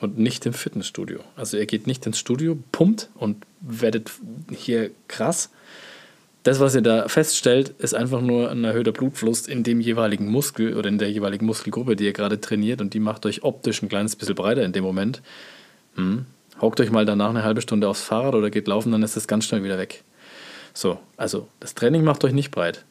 und 0.00 0.18
nicht 0.18 0.44
im 0.44 0.54
Fitnessstudio. 0.54 1.20
Also 1.36 1.56
ihr 1.56 1.66
geht 1.66 1.86
nicht 1.86 2.04
ins 2.04 2.18
Studio, 2.18 2.58
pumpt 2.72 3.10
und 3.14 3.46
werdet 3.60 4.10
hier 4.50 4.90
krass. 5.06 5.50
Das, 6.42 6.58
was 6.58 6.74
ihr 6.74 6.80
da 6.80 7.06
feststellt, 7.06 7.68
ist 7.78 7.94
einfach 7.94 8.22
nur 8.22 8.50
ein 8.50 8.64
erhöhter 8.64 8.90
Blutfluss 8.90 9.46
in 9.46 9.62
dem 9.62 9.80
jeweiligen 9.80 10.26
Muskel 10.26 10.76
oder 10.76 10.88
in 10.88 10.98
der 10.98 11.12
jeweiligen 11.12 11.46
Muskelgruppe, 11.46 11.94
die 11.94 12.06
ihr 12.06 12.12
gerade 12.12 12.40
trainiert 12.40 12.80
und 12.80 12.92
die 12.92 12.98
macht 12.98 13.26
euch 13.26 13.44
optisch 13.44 13.80
ein 13.84 13.88
kleines 13.88 14.16
bisschen 14.16 14.34
breiter 14.34 14.64
in 14.64 14.72
dem 14.72 14.82
Moment. 14.82 15.22
Hm. 15.94 16.26
Hockt 16.60 16.80
euch 16.80 16.90
mal 16.90 17.06
danach 17.06 17.30
eine 17.30 17.44
halbe 17.44 17.60
Stunde 17.60 17.88
aufs 17.88 18.02
Fahrrad 18.02 18.34
oder 18.34 18.50
geht 18.50 18.66
laufen, 18.66 18.90
dann 18.90 19.04
ist 19.04 19.16
es 19.16 19.28
ganz 19.28 19.44
schnell 19.44 19.62
wieder 19.62 19.78
weg. 19.78 20.02
So, 20.74 20.98
also 21.16 21.46
das 21.60 21.76
Training 21.76 22.02
macht 22.02 22.24
euch 22.24 22.32
nicht 22.32 22.50
breit 22.50 22.84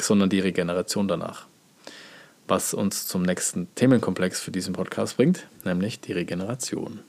sondern 0.00 0.30
die 0.30 0.40
Regeneration 0.40 1.08
danach. 1.08 1.46
Was 2.46 2.74
uns 2.74 3.06
zum 3.06 3.22
nächsten 3.22 3.74
Themenkomplex 3.74 4.40
für 4.40 4.50
diesen 4.50 4.74
Podcast 4.74 5.16
bringt, 5.16 5.46
nämlich 5.64 6.00
die 6.00 6.12
Regeneration. 6.12 7.00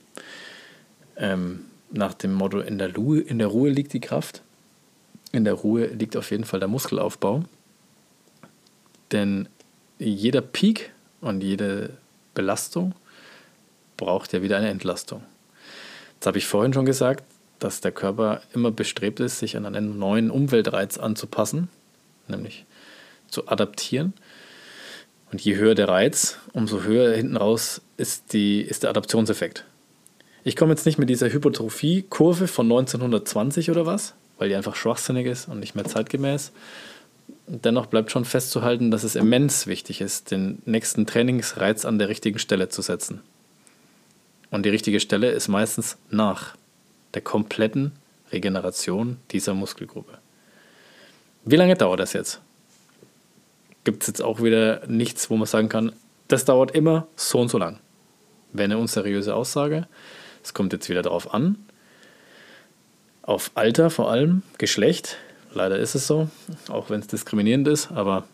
Ähm, 1.16 1.66
nach 1.90 2.14
dem 2.14 2.32
Motto, 2.32 2.60
in 2.60 2.78
der, 2.78 2.94
Ruhe, 2.94 3.20
in 3.20 3.38
der 3.38 3.48
Ruhe 3.48 3.70
liegt 3.70 3.92
die 3.92 4.00
Kraft, 4.00 4.42
in 5.32 5.44
der 5.44 5.54
Ruhe 5.54 5.86
liegt 5.86 6.16
auf 6.16 6.30
jeden 6.30 6.44
Fall 6.44 6.60
der 6.60 6.68
Muskelaufbau. 6.68 7.44
Denn 9.12 9.48
jeder 9.98 10.40
Peak 10.40 10.92
und 11.20 11.42
jede 11.42 11.90
Belastung 12.34 12.94
braucht 13.96 14.32
ja 14.32 14.42
wieder 14.42 14.56
eine 14.56 14.68
Entlastung. 14.68 15.22
Jetzt 16.14 16.26
habe 16.26 16.38
ich 16.38 16.46
vorhin 16.46 16.72
schon 16.72 16.86
gesagt, 16.86 17.24
dass 17.58 17.80
der 17.80 17.92
Körper 17.92 18.42
immer 18.52 18.70
bestrebt 18.70 19.20
ist, 19.20 19.38
sich 19.38 19.56
an 19.56 19.64
einen 19.66 19.98
neuen 19.98 20.30
Umweltreiz 20.30 20.98
anzupassen, 20.98 21.68
nämlich 22.28 22.66
zu 23.28 23.48
adaptieren. 23.48 24.14
Und 25.32 25.40
je 25.40 25.56
höher 25.56 25.74
der 25.74 25.88
Reiz, 25.88 26.38
umso 26.52 26.82
höher 26.82 27.14
hinten 27.14 27.36
raus 27.36 27.82
ist, 27.96 28.32
die, 28.32 28.60
ist 28.60 28.82
der 28.84 28.90
Adaptionseffekt. 28.90 29.64
Ich 30.44 30.54
komme 30.54 30.72
jetzt 30.72 30.86
nicht 30.86 30.98
mit 30.98 31.10
dieser 31.10 31.32
Hypertrophie-Kurve 31.32 32.46
von 32.46 32.66
1920 32.66 33.70
oder 33.70 33.84
was, 33.84 34.14
weil 34.38 34.48
die 34.48 34.54
einfach 34.54 34.76
schwachsinnig 34.76 35.26
ist 35.26 35.48
und 35.48 35.58
nicht 35.58 35.74
mehr 35.74 35.84
zeitgemäß. 35.84 36.52
Dennoch 37.48 37.86
bleibt 37.86 38.12
schon 38.12 38.24
festzuhalten, 38.24 38.90
dass 38.90 39.02
es 39.02 39.16
immens 39.16 39.66
wichtig 39.66 40.00
ist, 40.00 40.30
den 40.30 40.62
nächsten 40.64 41.06
Trainingsreiz 41.06 41.84
an 41.84 41.98
der 41.98 42.08
richtigen 42.08 42.38
Stelle 42.38 42.68
zu 42.68 42.82
setzen. 42.82 43.22
Und 44.50 44.64
die 44.64 44.70
richtige 44.70 45.00
Stelle 45.00 45.30
ist 45.30 45.48
meistens 45.48 45.96
nach 46.10 46.56
der 47.14 47.22
kompletten 47.22 47.92
Regeneration 48.30 49.16
dieser 49.32 49.54
Muskelgruppe. 49.54 50.18
Wie 51.44 51.56
lange 51.56 51.74
dauert 51.74 52.00
das 52.00 52.12
jetzt? 52.12 52.40
Gibt 53.86 54.02
es 54.02 54.08
jetzt 54.08 54.22
auch 54.22 54.42
wieder 54.42 54.82
nichts, 54.88 55.30
wo 55.30 55.36
man 55.36 55.46
sagen 55.46 55.70
kann, 55.70 55.92
das 56.28 56.44
dauert 56.44 56.72
immer 56.72 57.06
so 57.16 57.40
und 57.40 57.48
so 57.48 57.56
lang. 57.56 57.78
Wäre 58.52 58.64
eine 58.64 58.78
unseriöse 58.78 59.34
Aussage. 59.34 59.86
Es 60.42 60.52
kommt 60.52 60.74
jetzt 60.74 60.90
wieder 60.90 61.02
darauf 61.02 61.32
an. 61.32 61.56
Auf 63.22 63.52
Alter 63.54 63.88
vor 63.88 64.10
allem, 64.10 64.42
Geschlecht. 64.58 65.16
Leider 65.54 65.78
ist 65.78 65.94
es 65.94 66.06
so, 66.06 66.28
auch 66.68 66.90
wenn 66.90 67.00
es 67.00 67.06
diskriminierend 67.06 67.68
ist, 67.68 67.90
aber 67.92 68.24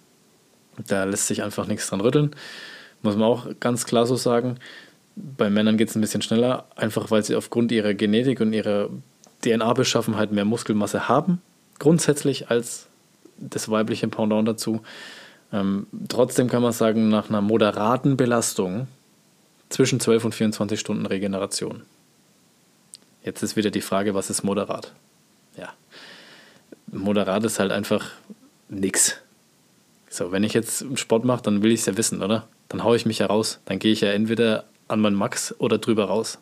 da 0.89 1.05
lässt 1.05 1.29
sich 1.29 1.43
einfach 1.43 1.67
nichts 1.67 1.87
dran 1.87 2.01
rütteln. 2.01 2.35
Muss 3.03 3.17
man 3.17 3.29
auch 3.29 3.47
ganz 3.61 3.85
klar 3.85 4.07
so 4.07 4.17
sagen. 4.17 4.59
Bei 5.15 5.51
Männern 5.51 5.77
geht 5.77 5.91
es 5.91 5.95
ein 5.95 6.01
bisschen 6.01 6.23
schneller, 6.23 6.65
einfach 6.77 7.11
weil 7.11 7.23
sie 7.23 7.37
aufgrund 7.37 7.71
ihrer 7.73 7.93
Genetik 7.93 8.41
und 8.41 8.55
ihrer 8.55 8.89
DNA-Beschaffenheit 9.45 10.33
mehr 10.33 10.47
Muskelmasse 10.47 11.09
haben, 11.09 11.43
grundsätzlich 11.79 12.49
als 12.49 12.87
das 13.37 13.71
weibliche 13.71 14.09
Pendant 14.09 14.49
dazu. 14.49 14.81
Ähm, 15.53 15.87
trotzdem 16.09 16.49
kann 16.49 16.63
man 16.63 16.73
sagen, 16.73 17.09
nach 17.09 17.29
einer 17.29 17.41
moderaten 17.41 18.17
Belastung 18.17 18.89
zwischen 19.69 20.01
12 20.01 20.25
und 20.27 20.35
24 20.35 20.81
Stunden 20.81 21.07
Regeneration. 21.07 21.83
Jetzt 23.25 23.43
ist 23.43 23.57
wieder 23.57 23.71
die 23.71 23.81
Frage, 23.81 24.15
was 24.15 24.31
ist 24.31 24.43
moderat? 24.43 24.93
Ja, 25.57 25.73
moderat 26.87 27.45
ist 27.45 27.61
halt 27.61 27.71
einfach 27.71 28.11
nix. 28.69 29.17
So, 30.09 30.33
wenn 30.33 30.45
ich 30.45 30.55
jetzt 30.55 30.85
Sport 30.99 31.25
mache, 31.25 31.43
dann 31.43 31.63
will 31.63 31.73
ich 31.73 31.81
es 31.81 31.87
ja 31.87 31.97
wissen, 31.97 32.23
oder? 32.23 32.49
Dann 32.69 32.85
haue 32.85 32.97
ich 32.97 33.07
mich 33.07 33.19
ja 33.19 33.27
raus. 33.27 33.61
Dann 33.65 33.79
gehe 33.79 33.93
ich 33.93 34.01
ja 34.01 34.11
entweder 34.11 34.65
an 34.89 35.01
meinen 35.01 35.17
Max 35.17 35.55
oder 35.59 35.79
drüber 35.79 36.07
raus. 36.07 36.39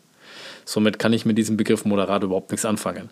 Somit 0.64 0.99
kann 0.99 1.12
ich 1.12 1.25
mit 1.25 1.38
diesem 1.38 1.57
Begriff 1.57 1.85
moderat 1.85 2.23
überhaupt 2.23 2.50
nichts 2.50 2.64
anfangen. 2.64 3.11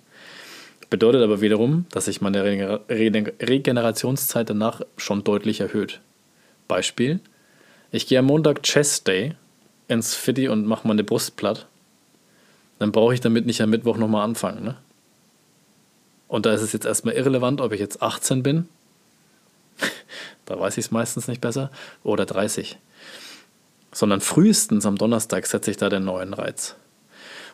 Bedeutet 0.91 1.23
aber 1.23 1.41
wiederum, 1.41 1.87
dass 1.91 2.07
sich 2.07 2.21
meine 2.21 2.43
Regenerationszeit 2.89 4.49
danach 4.49 4.81
schon 4.97 5.23
deutlich 5.23 5.61
erhöht. 5.61 6.01
Beispiel: 6.67 7.21
Ich 7.91 8.07
gehe 8.07 8.19
am 8.19 8.27
Montag 8.27 8.63
Chest 8.63 9.07
Day 9.07 9.35
ins 9.89 10.15
Fitti 10.15 10.49
und 10.49 10.67
mache 10.67 10.89
meine 10.89 11.05
Brust 11.05 11.37
platt. 11.37 11.67
Dann 12.79 12.93
brauche 12.93 13.13
ich 13.13 13.21
damit 13.21 13.45
nicht 13.45 13.61
am 13.61 13.71
Mittwoch 13.71 13.97
nochmal 13.97 14.25
anfangen. 14.25 14.65
Ne? 14.65 14.77
Und 16.29 16.47
da 16.47 16.53
ist 16.53 16.63
es 16.63 16.73
jetzt 16.73 16.87
erstmal 16.87 17.15
irrelevant, 17.15 17.61
ob 17.61 17.73
ich 17.73 17.81
jetzt 17.81 18.03
18 18.03 18.43
bin. 18.43 18.69
da 20.45 20.59
weiß 20.59 20.79
ich 20.79 20.87
es 20.87 20.91
meistens 20.91 21.27
nicht 21.27 21.41
besser. 21.41 21.71
Oder 22.05 22.25
30. 22.25 22.79
Sondern 23.93 24.21
frühestens 24.21 24.87
am 24.87 24.97
Donnerstag 24.97 25.47
setze 25.47 25.71
ich 25.71 25.79
da 25.79 25.89
den 25.89 26.05
neuen 26.05 26.35
Reiz. 26.35 26.77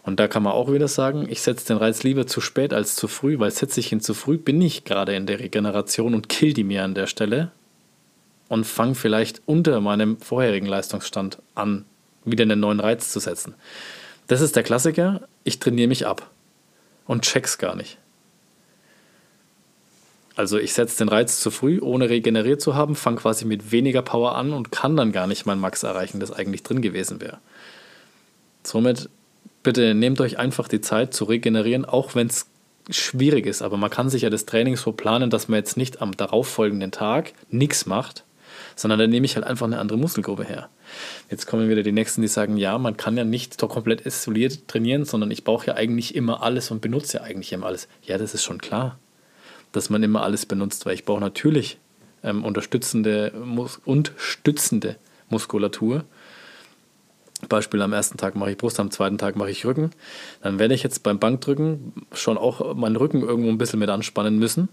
Und 0.05 0.21
da 0.21 0.29
kann 0.29 0.43
man 0.43 0.53
auch 0.53 0.71
wieder 0.71 0.87
sagen, 0.87 1.27
ich 1.31 1.41
setze 1.41 1.67
den 1.67 1.79
Reiz 1.79 2.03
lieber 2.03 2.27
zu 2.27 2.41
spät 2.41 2.75
als 2.75 2.95
zu 2.95 3.09
früh, 3.09 3.39
weil 3.39 3.51
setze 3.51 3.81
ich 3.81 3.91
ihn 3.91 4.01
zu 4.01 4.13
früh, 4.13 4.37
bin 4.37 4.61
ich 4.61 4.85
gerade 4.85 5.17
in 5.17 5.27
der 5.27 5.41
Regeneration 5.41 6.15
und 6.15 6.29
kill 6.29 6.53
die 6.53 6.65
mir 6.65 6.85
an 6.85 6.95
der 6.95 7.07
Stelle. 7.07 7.51
und 8.49 8.65
fange 8.65 8.95
vielleicht 8.95 9.43
unter 9.47 9.81
meinem 9.81 10.19
vorherigen 10.19 10.67
Leistungsstand 10.67 11.39
an, 11.55 11.87
wieder 12.25 12.43
einen 12.43 12.61
neuen 12.61 12.79
Reiz 12.81 13.11
zu 13.11 13.19
setzen. 13.19 13.55
Das 14.27 14.41
ist 14.41 14.55
der 14.57 14.63
Klassiker, 14.63 15.27
ich 15.45 15.59
trainiere 15.59 15.89
mich 15.89 16.07
ab 16.07 16.31
und 17.07 17.23
check's 17.23 17.59
gar 17.59 17.75
nicht. 17.75 17.99
Also 20.37 20.59
ich 20.59 20.73
setze 20.73 20.99
den 20.99 21.09
Reiz 21.09 21.41
zu 21.41 21.51
früh, 21.51 21.81
ohne 21.81 22.11
regeneriert 22.11 22.61
zu 22.61 22.75
haben, 22.75 22.97
fange 22.97 23.19
quasi 23.19 23.45
mit 23.45 23.71
weniger 23.71 24.03
Power 24.03 24.35
an 24.35 24.53
und 24.53 24.73
kann 24.73 24.97
dann 24.97 25.13
gar 25.13 25.27
nicht 25.27 25.47
mein 25.47 25.61
Max 25.61 25.83
erreichen, 25.83 26.19
das 26.19 26.33
eigentlich 26.33 26.63
drin 26.63 26.83
gewesen 26.83 27.21
wäre. 27.21 27.39
Somit 28.65 29.09
bitte 29.65 29.95
nehmt 29.95 30.21
euch 30.21 30.39
einfach 30.39 30.69
die 30.69 30.81
Zeit 30.81 31.13
zu 31.13 31.25
regenerieren, 31.25 31.85
auch 31.85 32.15
wenn 32.15 32.29
es 32.29 32.47
schwierig 32.89 33.47
ist. 33.47 33.63
Aber 33.63 33.77
man 33.77 33.91
kann 33.91 34.11
sich 34.11 34.23
ja 34.23 34.31
das 34.31 34.47
Training 34.47 34.77
so 34.77 34.93
planen, 34.93 35.31
dass 35.31 35.49
man 35.49 35.59
jetzt 35.59 35.77
nicht 35.77 36.01
am 36.01 36.17
darauffolgenden 36.17 36.93
Tag 36.93 37.33
nichts 37.51 37.87
macht, 37.87 38.25
sondern 38.77 39.01
dann 39.01 39.11
nehme 39.11 39.27
ich 39.27 39.35
halt 39.35 39.45
einfach 39.45 39.67
eine 39.67 39.81
andere 39.81 39.99
Muskelgruppe 39.99 40.45
her. 40.45 40.69
Jetzt 41.31 41.47
kommen 41.47 41.69
wieder 41.69 41.83
die 41.83 41.91
Nächsten, 41.91 42.23
die 42.23 42.29
sagen, 42.29 42.57
ja, 42.57 42.79
man 42.79 42.97
kann 42.97 43.17
ja 43.17 43.25
nicht 43.25 43.61
doch 43.61 43.69
komplett 43.69 44.07
isoliert 44.07 44.69
trainieren, 44.69 45.05
sondern 45.05 45.33
ich 45.33 45.43
brauche 45.43 45.67
ja 45.67 45.75
eigentlich 45.75 46.15
immer 46.15 46.45
alles 46.45 46.71
und 46.71 46.81
benutze 46.81 47.17
ja 47.17 47.25
eigentlich 47.25 47.53
immer 47.53 47.67
alles. 47.67 47.89
Ja, 48.03 48.19
das 48.19 48.35
ist 48.35 48.45
schon 48.45 48.59
klar 48.59 48.99
dass 49.75 49.91
man 49.91 50.03
immer 50.03 50.23
alles 50.23 50.47
benutzt, 50.47 50.87
weil 50.87 50.95
ich 50.95 51.05
brauche 51.05 51.21
natürlich 51.21 51.79
ähm, 52.23 52.45
unterstützende, 52.45 53.33
mus 53.45 53.81
unterstützende 53.85 54.97
Muskulatur. 55.29 56.05
Beispiel 57.49 57.83
am 57.83 57.93
ersten 57.93 58.19
Tag 58.19 58.37
mache 58.37 58.53
ich 58.53 58.57
Brust, 58.57 58.81
am 58.81 58.91
zweiten 58.91 59.19
Tag 59.19 59.37
mache 59.37 59.51
ich 59.51 59.65
Rücken. 59.65 59.91
Dann 60.43 60.59
werde 60.59 60.75
ich 60.75 60.83
jetzt 60.83 61.03
beim 61.03 61.19
Bankdrücken 61.19 61.93
schon 62.13 62.39
auch 62.39 62.75
meinen 62.75 62.97
Rücken 62.97 63.23
irgendwo 63.23 63.51
ein 63.51 63.59
bisschen 63.59 63.79
mit 63.79 63.89
anspannen 63.89 64.39
müssen, 64.39 64.69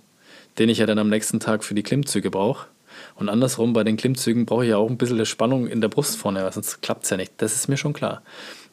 den 0.59 0.69
ich 0.69 0.79
ja 0.79 0.85
dann 0.85 0.99
am 0.99 1.09
nächsten 1.09 1.39
Tag 1.39 1.63
für 1.63 1.75
die 1.75 1.83
Klimmzüge 1.83 2.29
brauche. 2.29 2.67
Und 3.15 3.29
andersrum, 3.29 3.73
bei 3.73 3.83
den 3.83 3.97
Klimmzügen 3.97 4.45
brauche 4.45 4.63
ich 4.63 4.69
ja 4.71 4.77
auch 4.77 4.89
ein 4.89 4.97
bisschen 4.97 5.25
Spannung 5.25 5.67
in 5.67 5.81
der 5.81 5.87
Brust 5.87 6.17
vorne, 6.17 6.49
sonst 6.51 6.81
klappt 6.81 7.03
es 7.03 7.09
ja 7.09 7.17
nicht. 7.17 7.33
Das 7.37 7.55
ist 7.55 7.67
mir 7.67 7.77
schon 7.77 7.93
klar. 7.93 8.21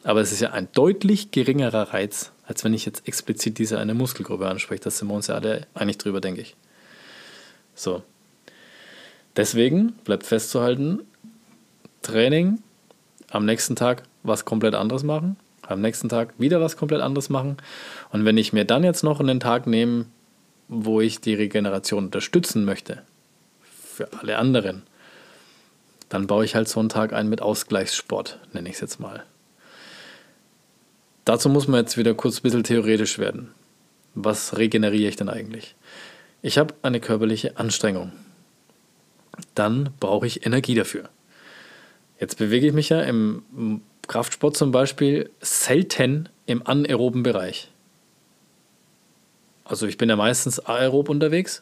Aber 0.03 0.21
es 0.21 0.31
ist 0.31 0.39
ja 0.39 0.51
ein 0.51 0.67
deutlich 0.73 1.31
geringerer 1.31 1.93
Reiz, 1.93 2.31
als 2.45 2.63
wenn 2.63 2.73
ich 2.73 2.85
jetzt 2.85 3.07
explizit 3.07 3.57
diese 3.57 3.79
eine 3.79 3.93
Muskelgruppe 3.93 4.47
anspreche. 4.47 4.81
Da 4.83 4.89
sind 4.89 5.07
wir 5.07 5.13
uns 5.13 5.27
ja 5.27 5.35
alle 5.35 5.67
einig 5.73 5.97
drüber, 5.97 6.21
denke 6.21 6.41
ich. 6.41 6.55
So. 7.75 8.03
Deswegen 9.35 9.93
bleibt 10.03 10.25
festzuhalten, 10.25 11.01
Training, 12.01 12.59
am 13.31 13.45
nächsten 13.45 13.75
Tag 13.75 14.03
was 14.23 14.45
komplett 14.45 14.75
anderes 14.75 15.03
machen, 15.03 15.37
am 15.61 15.81
nächsten 15.81 16.09
Tag 16.09 16.33
wieder 16.37 16.61
was 16.61 16.77
komplett 16.77 17.01
anderes 17.01 17.29
machen. 17.29 17.57
Und 18.11 18.25
wenn 18.25 18.37
ich 18.37 18.53
mir 18.53 18.65
dann 18.65 18.83
jetzt 18.83 19.03
noch 19.03 19.19
einen 19.19 19.39
Tag 19.39 19.67
nehme, 19.67 20.05
wo 20.67 21.01
ich 21.01 21.21
die 21.21 21.33
Regeneration 21.33 22.05
unterstützen 22.05 22.65
möchte, 22.65 23.03
für 23.61 24.09
alle 24.19 24.37
anderen, 24.37 24.83
dann 26.09 26.25
baue 26.25 26.45
ich 26.45 26.55
halt 26.55 26.67
so 26.67 26.79
einen 26.79 26.89
Tag 26.89 27.13
ein 27.13 27.29
mit 27.29 27.41
Ausgleichssport, 27.41 28.39
nenne 28.53 28.69
ich 28.69 28.75
es 28.75 28.81
jetzt 28.81 28.99
mal. 28.99 29.23
Dazu 31.25 31.49
muss 31.49 31.67
man 31.67 31.81
jetzt 31.81 31.97
wieder 31.97 32.15
kurz 32.15 32.39
ein 32.39 32.43
bisschen 32.43 32.63
theoretisch 32.63 33.19
werden. 33.19 33.51
Was 34.15 34.57
regeneriere 34.57 35.09
ich 35.09 35.15
denn 35.15 35.29
eigentlich? 35.29 35.75
Ich 36.41 36.57
habe 36.57 36.73
eine 36.81 36.99
körperliche 36.99 37.57
Anstrengung. 37.57 38.11
Dann 39.53 39.89
brauche 39.99 40.25
ich 40.25 40.45
Energie 40.45 40.73
dafür. 40.73 41.09
Jetzt 42.19 42.37
bewege 42.37 42.67
ich 42.67 42.73
mich 42.73 42.89
ja 42.89 43.01
im 43.01 43.81
Kraftsport 44.07 44.57
zum 44.57 44.71
Beispiel 44.71 45.29
selten 45.39 46.29
im 46.45 46.65
anaeroben 46.65 47.23
Bereich. 47.23 47.69
Also 49.63 49.85
ich 49.85 49.97
bin 49.97 50.09
ja 50.09 50.15
meistens 50.15 50.59
aerob 50.59 51.09
unterwegs 51.09 51.61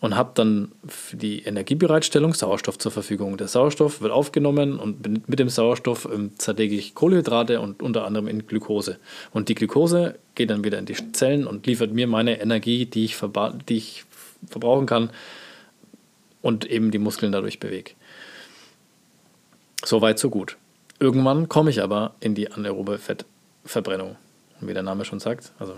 und 0.00 0.16
habe 0.16 0.32
dann 0.34 0.72
für 0.88 1.16
die 1.16 1.44
Energiebereitstellung 1.44 2.34
Sauerstoff 2.34 2.78
zur 2.78 2.90
Verfügung. 2.90 3.36
Der 3.36 3.46
Sauerstoff 3.46 4.00
wird 4.00 4.10
aufgenommen 4.10 4.80
und 4.80 5.28
mit 5.28 5.38
dem 5.38 5.48
Sauerstoff 5.48 6.08
ähm, 6.12 6.32
zerlege 6.36 6.74
ich 6.74 6.96
Kohlenhydrate 6.96 7.60
und 7.60 7.80
unter 7.80 8.04
anderem 8.04 8.26
in 8.26 8.48
Glukose. 8.48 8.98
Und 9.30 9.48
die 9.48 9.54
Glukose 9.54 10.18
geht 10.34 10.50
dann 10.50 10.64
wieder 10.64 10.80
in 10.80 10.86
die 10.86 11.12
Zellen 11.12 11.46
und 11.46 11.64
liefert 11.68 11.92
mir 11.92 12.08
meine 12.08 12.40
Energie, 12.40 12.86
die 12.86 13.04
ich, 13.04 13.16
die 13.68 13.76
ich 13.76 14.04
verbrauchen 14.48 14.86
kann 14.86 15.10
und 16.42 16.64
eben 16.64 16.90
die 16.90 16.98
Muskeln 16.98 17.30
dadurch 17.30 17.60
bewege. 17.60 17.92
So 19.84 20.00
weit, 20.00 20.18
so 20.18 20.30
gut. 20.30 20.56
Irgendwann 20.98 21.48
komme 21.48 21.70
ich 21.70 21.82
aber 21.82 22.14
in 22.20 22.34
die 22.34 22.50
anaerobe 22.50 22.98
Fettverbrennung. 22.98 24.16
Wie 24.60 24.74
der 24.74 24.84
Name 24.84 25.04
schon 25.04 25.18
sagt, 25.18 25.52
also 25.58 25.74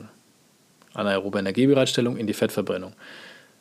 anaerobe 0.93 1.39
Energiebereitstellung 1.39 2.17
in 2.17 2.27
die 2.27 2.35
Fettverbrennung. 2.35 2.93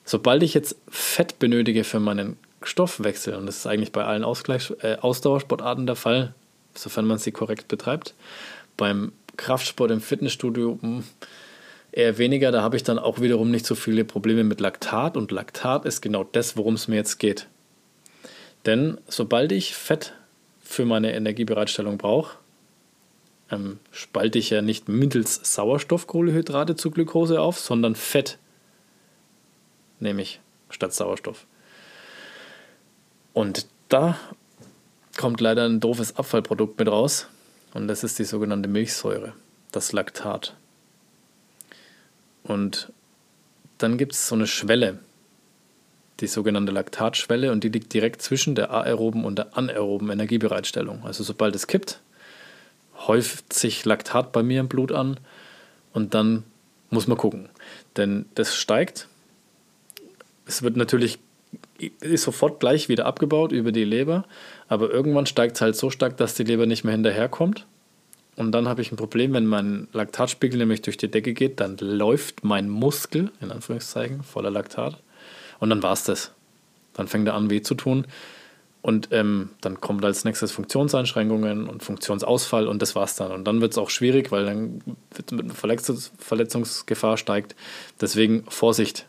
Sobald 0.04 0.44
ich 0.44 0.54
jetzt 0.54 0.76
Fett 0.90 1.40
benötige 1.40 1.86
für 1.86 2.02
meinen 2.02 2.38
Stoffwechsel, 2.62 3.36
und 3.36 3.46
das 3.46 3.58
ist 3.58 3.68
eigentlich 3.68 3.94
bei 3.94 4.04
allen 4.04 4.26
Ausgleich 4.26 4.74
äh, 4.82 4.98
Ausdauersportarten 4.98 5.86
der 5.86 5.96
Fall, 5.96 6.34
sofern 6.76 7.06
man 7.06 7.20
sie 7.20 7.32
korrekt 7.32 7.70
betreibt, 7.70 8.14
beim 8.76 9.14
Kraftsport 9.38 9.92
im 9.92 10.02
Fitnessstudio 10.02 10.78
mh, 10.82 10.98
hm, 10.98 11.04
eher 11.94 12.18
weniger, 12.18 12.52
da 12.52 12.62
habe 12.62 12.76
ich 12.76 12.84
dann 12.84 13.00
auch 13.00 13.22
wiederum 13.22 13.52
nicht 13.52 13.66
so 13.66 13.76
viele 13.76 14.04
Probleme 14.04 14.44
mit 14.44 14.60
Laktat 14.60 15.16
und 15.16 15.32
Laktat 15.32 15.86
ist 15.86 16.02
genau 16.02 16.24
das, 16.24 16.58
worum 16.58 16.74
es 16.74 16.88
mir 16.88 16.96
jetzt 16.96 17.20
geht. 17.20 17.48
Denn 18.66 18.98
sobald 19.08 19.52
ich 19.52 19.76
Fett 19.76 20.14
für 20.74 20.86
meine 20.86 21.14
Energiebereitstellung 21.14 21.98
brauche, 21.98 22.38
ähm, 23.52 23.80
spalte 23.92 24.40
ich 24.40 24.50
ja 24.50 24.62
nicht 24.62 24.90
mittels 24.90 25.54
Sauerstoffkohlehydrate 25.54 26.76
zu 26.76 26.92
Glucose 26.92 27.40
auf, 27.40 27.60
sondern 27.60 27.96
Fett 27.96 28.40
nämlich 30.00 30.40
statt 30.70 30.94
Sauerstoff. 30.94 31.46
Und 33.34 33.68
da 33.90 34.18
kommt 35.18 35.42
leider 35.42 35.66
ein 35.66 35.80
doofes 35.80 36.16
Abfallprodukt 36.18 36.78
mit 36.78 36.88
raus 36.88 37.28
und 37.74 37.88
das 37.88 38.04
ist 38.04 38.20
die 38.20 38.24
sogenannte 38.24 38.70
Milchsäure, 38.70 39.34
das 39.72 39.92
Laktat. 39.92 40.56
Und 42.44 42.92
dann 43.78 43.98
gibt 43.98 44.14
es 44.14 44.28
so 44.28 44.36
eine 44.36 44.48
Schwelle, 44.48 45.00
die 46.20 46.28
sogenannte 46.28 46.72
Laktatschwelle 46.72 47.52
und 47.52 47.64
die 47.64 47.70
liegt 47.70 47.94
direkt 47.94 48.22
zwischen 48.22 48.56
der 48.56 48.72
aeroben 48.72 49.26
und 49.26 49.38
der 49.38 49.58
anaeroben 49.58 50.10
Energiebereitstellung. 50.10 51.04
Also 51.04 51.24
sobald 51.24 51.56
es 51.56 51.68
kippt, 51.68 52.02
häuft 53.08 53.54
sich 53.54 53.86
Laktat 53.86 54.32
bei 54.32 54.44
mir 54.44 54.60
im 54.60 54.68
Blut 54.68 54.92
an 54.92 55.20
und 55.92 56.14
dann 56.14 56.44
muss 56.90 57.08
man 57.08 57.18
gucken. 57.18 57.50
Denn 57.98 58.26
das 58.36 58.56
steigt 58.56 59.08
es 60.46 60.62
wird 60.64 60.78
natürlich 60.78 61.20
ist 62.00 62.24
sofort 62.24 62.60
gleich 62.60 62.90
wieder 62.90 63.06
abgebaut 63.06 63.52
über 63.52 63.72
die 63.72 63.84
Leber, 63.84 64.26
aber 64.68 64.90
irgendwann 64.90 65.26
steigt 65.26 65.56
es 65.56 65.62
halt 65.62 65.76
so 65.76 65.90
stark, 65.90 66.18
dass 66.18 66.34
die 66.34 66.44
Leber 66.44 66.66
nicht 66.66 66.84
mehr 66.84 66.94
hinterherkommt. 66.94 67.66
Und 68.36 68.52
dann 68.52 68.68
habe 68.68 68.82
ich 68.82 68.92
ein 68.92 68.96
Problem, 68.96 69.34
wenn 69.34 69.46
mein 69.46 69.88
Laktatspiegel 69.92 70.58
nämlich 70.58 70.82
durch 70.82 70.98
die 70.98 71.12
Decke 71.12 71.34
geht, 71.34 71.60
dann 71.60 71.78
läuft 71.78 72.44
mein 72.44 72.70
Muskel, 72.70 73.32
in 73.42 73.52
Anführungszeichen, 73.52 74.24
voller 74.24 74.50
Laktat. 74.50 74.98
Und 75.64 75.70
dann 75.70 75.82
war 75.82 75.94
es 75.94 76.04
das. 76.04 76.34
Dann 76.92 77.08
fängt 77.08 77.26
er 77.26 77.36
an, 77.36 77.50
weh 77.50 77.62
zu 77.62 77.74
tun. 77.74 78.06
Und 78.82 79.08
ähm, 79.12 79.52
dann 79.62 79.80
kommt 79.80 80.04
als 80.04 80.26
nächstes 80.26 80.52
Funktionseinschränkungen 80.52 81.70
und 81.70 81.84
Funktionsausfall 81.84 82.68
und 82.68 82.82
das 82.82 82.98
war's 82.98 83.16
dann. 83.16 83.32
Und 83.32 83.46
dann 83.46 83.62
wird 83.62 83.72
es 83.72 83.78
auch 83.78 83.90
schwierig, 83.90 84.30
weil 84.34 84.44
dann 84.44 84.82
mit 85.32 85.54
Verletzungs 85.54 86.12
Verletzungsgefahr 86.18 87.16
steigt. 87.16 87.56
Deswegen 88.02 88.44
Vorsicht, 88.50 89.08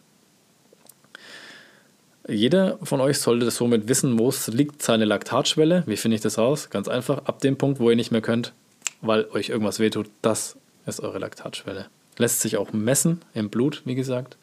jeder 2.29 2.79
von 2.85 3.01
euch 3.01 3.19
sollte 3.19 3.51
somit 3.51 3.88
wissen, 3.88 4.17
wo 4.17 4.33
liegt 4.47 4.81
seine 4.81 5.07
Laktatschwelle. 5.07 5.83
Wie 5.87 5.97
finde 5.97 6.14
ich 6.14 6.21
das 6.21 6.38
raus? 6.38 6.71
Ganz 6.71 6.87
einfach, 6.87 7.25
ab 7.25 7.40
dem 7.40 7.59
Punkt, 7.59 7.81
wo 7.81 7.90
ihr 7.90 7.97
nicht 7.97 8.12
mehr 8.12 8.23
könnt, 8.23 8.53
weil 9.01 9.25
euch 9.33 9.49
irgendwas 9.49 9.81
wehtut, 9.81 10.09
das 10.23 10.57
ist 10.87 11.01
eure 11.01 11.19
Laktatschwelle. 11.19 11.87
Lässt 12.17 12.43
sich 12.43 12.59
auch 12.59 12.73
messen 12.73 13.23
im 13.35 13.51
Blut, 13.51 13.83
wie 13.87 13.97
gesagt. 13.97 14.37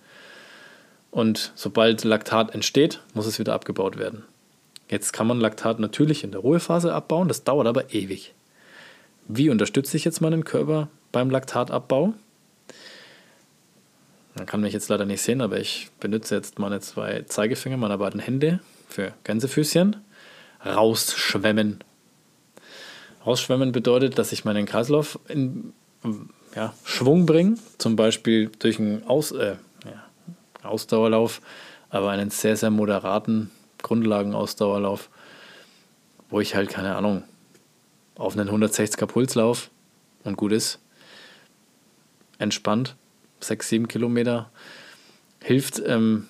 Und 1.12 1.52
sobald 1.56 2.04
Laktat 2.04 2.56
entsteht, 2.56 3.02
muss 3.14 3.28
es 3.28 3.38
wieder 3.38 3.54
abgebaut 3.54 3.98
werden. 3.98 4.24
Jetzt 4.90 5.12
kann 5.14 5.28
man 5.28 5.40
Laktat 5.40 5.80
natürlich 5.80 6.24
in 6.24 6.32
der 6.32 6.42
Ruhephase 6.42 6.94
abbauen, 6.94 7.28
das 7.28 7.44
dauert 7.44 7.68
aber 7.68 7.94
ewig. 7.94 8.34
Wie 9.28 9.50
unterstütze 9.50 9.96
ich 9.96 10.06
jetzt 10.06 10.22
meinen 10.22 10.44
Körper 10.44 10.90
beim 11.12 11.30
Laktatabbau? 11.30 12.14
Man 14.36 14.46
kann 14.46 14.62
mich 14.62 14.74
jetzt 14.74 14.90
leider 14.90 15.06
nicht 15.06 15.22
sehen, 15.22 15.42
aber 15.42 15.60
ich 15.60 15.90
benutze 16.00 16.36
jetzt 16.36 16.58
meine 16.60 16.80
zwei 16.80 17.24
Zeigefinger 17.24 17.78
meiner 17.78 17.98
beiden 17.98 18.20
Hände 18.20 18.60
für 18.88 19.14
Gänsefüßchen. 19.24 19.98
Rausschwemmen. 20.66 21.84
Rausschwemmen 23.26 23.72
bedeutet, 23.72 24.18
dass 24.18 24.32
ich 24.32 24.46
meinen 24.46 24.66
Kreislauf 24.66 25.20
in 25.28 25.74
ja, 26.56 26.74
Schwung 26.84 27.26
bringe, 27.26 27.58
zum 27.78 27.96
Beispiel 27.96 28.52
durch 28.60 28.80
einen 28.80 29.04
Aus, 29.06 29.32
äh, 29.32 29.56
Ausdauerlauf, 30.64 31.42
aber 31.90 32.10
einen 32.12 32.30
sehr, 32.30 32.56
sehr 32.56 32.70
moderaten 32.70 33.52
Grundlagenausdauerlauf, 33.82 35.10
wo 36.30 36.40
ich 36.40 36.56
halt, 36.56 36.70
keine 36.70 36.96
Ahnung, 36.96 37.24
auf 38.16 38.38
einen 38.38 38.50
160er 38.50 39.06
Puls 39.06 39.36
laufe 39.36 39.70
und 40.24 40.38
gut 40.38 40.52
ist. 40.52 40.80
Entspannt 42.38 42.96
sechs, 43.44 43.70
sieben 43.70 43.88
Kilometer, 43.88 44.52
hilft 45.42 45.82
ähm, 45.86 46.28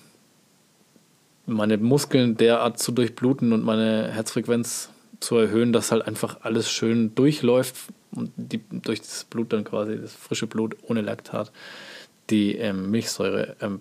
meine 1.46 1.76
Muskeln 1.78 2.36
derart 2.36 2.78
zu 2.78 2.92
durchbluten 2.92 3.52
und 3.52 3.64
meine 3.64 4.10
Herzfrequenz 4.10 4.90
zu 5.20 5.36
erhöhen, 5.36 5.72
dass 5.72 5.92
halt 5.92 6.06
einfach 6.06 6.38
alles 6.42 6.70
schön 6.70 7.14
durchläuft 7.14 7.76
und 8.12 8.32
die, 8.36 8.60
durch 8.70 9.00
das 9.00 9.24
Blut 9.24 9.52
dann 9.52 9.64
quasi, 9.64 9.98
das 10.00 10.12
frische 10.12 10.46
Blut 10.46 10.76
ohne 10.82 11.00
Laktat, 11.00 11.52
die 12.30 12.56
ähm, 12.56 12.90
Milchsäureabbauprodukte 12.90 13.66
ähm, 13.66 13.80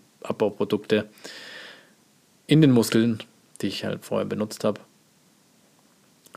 in 2.47 2.61
den 2.61 2.71
Muskeln, 2.71 3.19
die 3.61 3.67
ich 3.67 3.85
halt 3.85 4.03
vorher 4.03 4.25
benutzt 4.25 4.63
habe, 4.63 4.81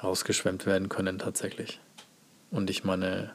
rausgeschwemmt 0.03 0.67
werden 0.67 0.89
können 0.89 1.19
tatsächlich. 1.19 1.81
Und 2.51 2.71
ich 2.71 2.85
meine 2.85 3.33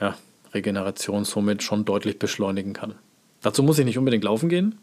ja, 0.00 0.16
Regeneration 0.52 1.24
somit 1.24 1.62
schon 1.62 1.84
deutlich 1.84 2.18
beschleunigen 2.18 2.72
kann. 2.72 2.94
Dazu 3.42 3.62
muss 3.62 3.78
ich 3.78 3.84
nicht 3.84 3.98
unbedingt 3.98 4.24
laufen 4.24 4.48
gehen. 4.48 4.78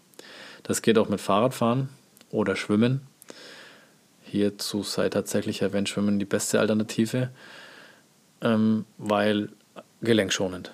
Das 0.63 0.81
geht 0.81 0.97
auch 0.97 1.09
mit 1.09 1.21
Fahrradfahren 1.21 1.89
oder 2.31 2.55
Schwimmen. 2.55 3.01
Hierzu 4.23 4.83
sei 4.83 5.09
tatsächlich 5.09 5.61
erwähnt 5.61 5.87
Schwimmen 5.87 6.19
die 6.19 6.25
beste 6.25 6.59
Alternative, 6.59 7.29
ähm, 8.41 8.85
weil 8.97 9.49
gelenkschonend. 10.01 10.71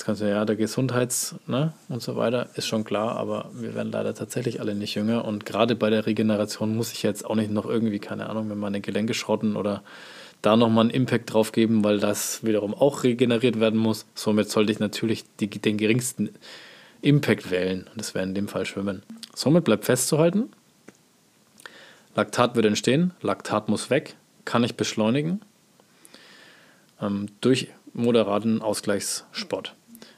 Jetzt 0.00 0.06
kannst 0.06 0.22
du 0.22 0.30
ja, 0.30 0.46
der 0.46 0.56
Gesundheits- 0.56 1.34
ne, 1.46 1.74
und 1.90 2.00
so 2.00 2.16
weiter 2.16 2.48
ist 2.54 2.66
schon 2.66 2.84
klar, 2.84 3.16
aber 3.16 3.50
wir 3.52 3.74
werden 3.74 3.92
leider 3.92 4.14
tatsächlich 4.14 4.58
alle 4.58 4.74
nicht 4.74 4.94
jünger 4.94 5.26
und 5.26 5.44
gerade 5.44 5.76
bei 5.76 5.90
der 5.90 6.06
Regeneration 6.06 6.74
muss 6.74 6.90
ich 6.92 7.02
jetzt 7.02 7.26
auch 7.26 7.34
nicht 7.34 7.50
noch 7.50 7.66
irgendwie, 7.66 7.98
keine 7.98 8.30
Ahnung, 8.30 8.48
wenn 8.48 8.56
meine 8.56 8.80
Gelenke 8.80 9.12
schrotten 9.12 9.56
oder 9.56 9.82
da 10.40 10.56
nochmal 10.56 10.84
einen 10.84 10.90
Impact 10.90 11.34
drauf 11.34 11.52
geben, 11.52 11.84
weil 11.84 12.00
das 12.00 12.42
wiederum 12.42 12.72
auch 12.72 13.04
regeneriert 13.04 13.60
werden 13.60 13.78
muss. 13.78 14.06
Somit 14.14 14.48
sollte 14.48 14.72
ich 14.72 14.78
natürlich 14.78 15.26
die, 15.38 15.50
den 15.50 15.76
geringsten 15.76 16.30
Impact 17.02 17.50
wählen. 17.50 17.80
Und 17.80 18.00
das 18.00 18.14
wäre 18.14 18.24
in 18.24 18.34
dem 18.34 18.48
Fall 18.48 18.64
Schwimmen. 18.64 19.02
Somit 19.34 19.64
bleibt 19.64 19.84
festzuhalten, 19.84 20.48
Laktat 22.16 22.56
wird 22.56 22.64
entstehen, 22.64 23.12
Laktat 23.20 23.68
muss 23.68 23.90
weg, 23.90 24.16
kann 24.46 24.64
ich 24.64 24.76
beschleunigen 24.76 25.42
ähm, 27.02 27.26
durch 27.42 27.68
moderaten 27.92 28.62
Ausgleichssport. 28.62 29.74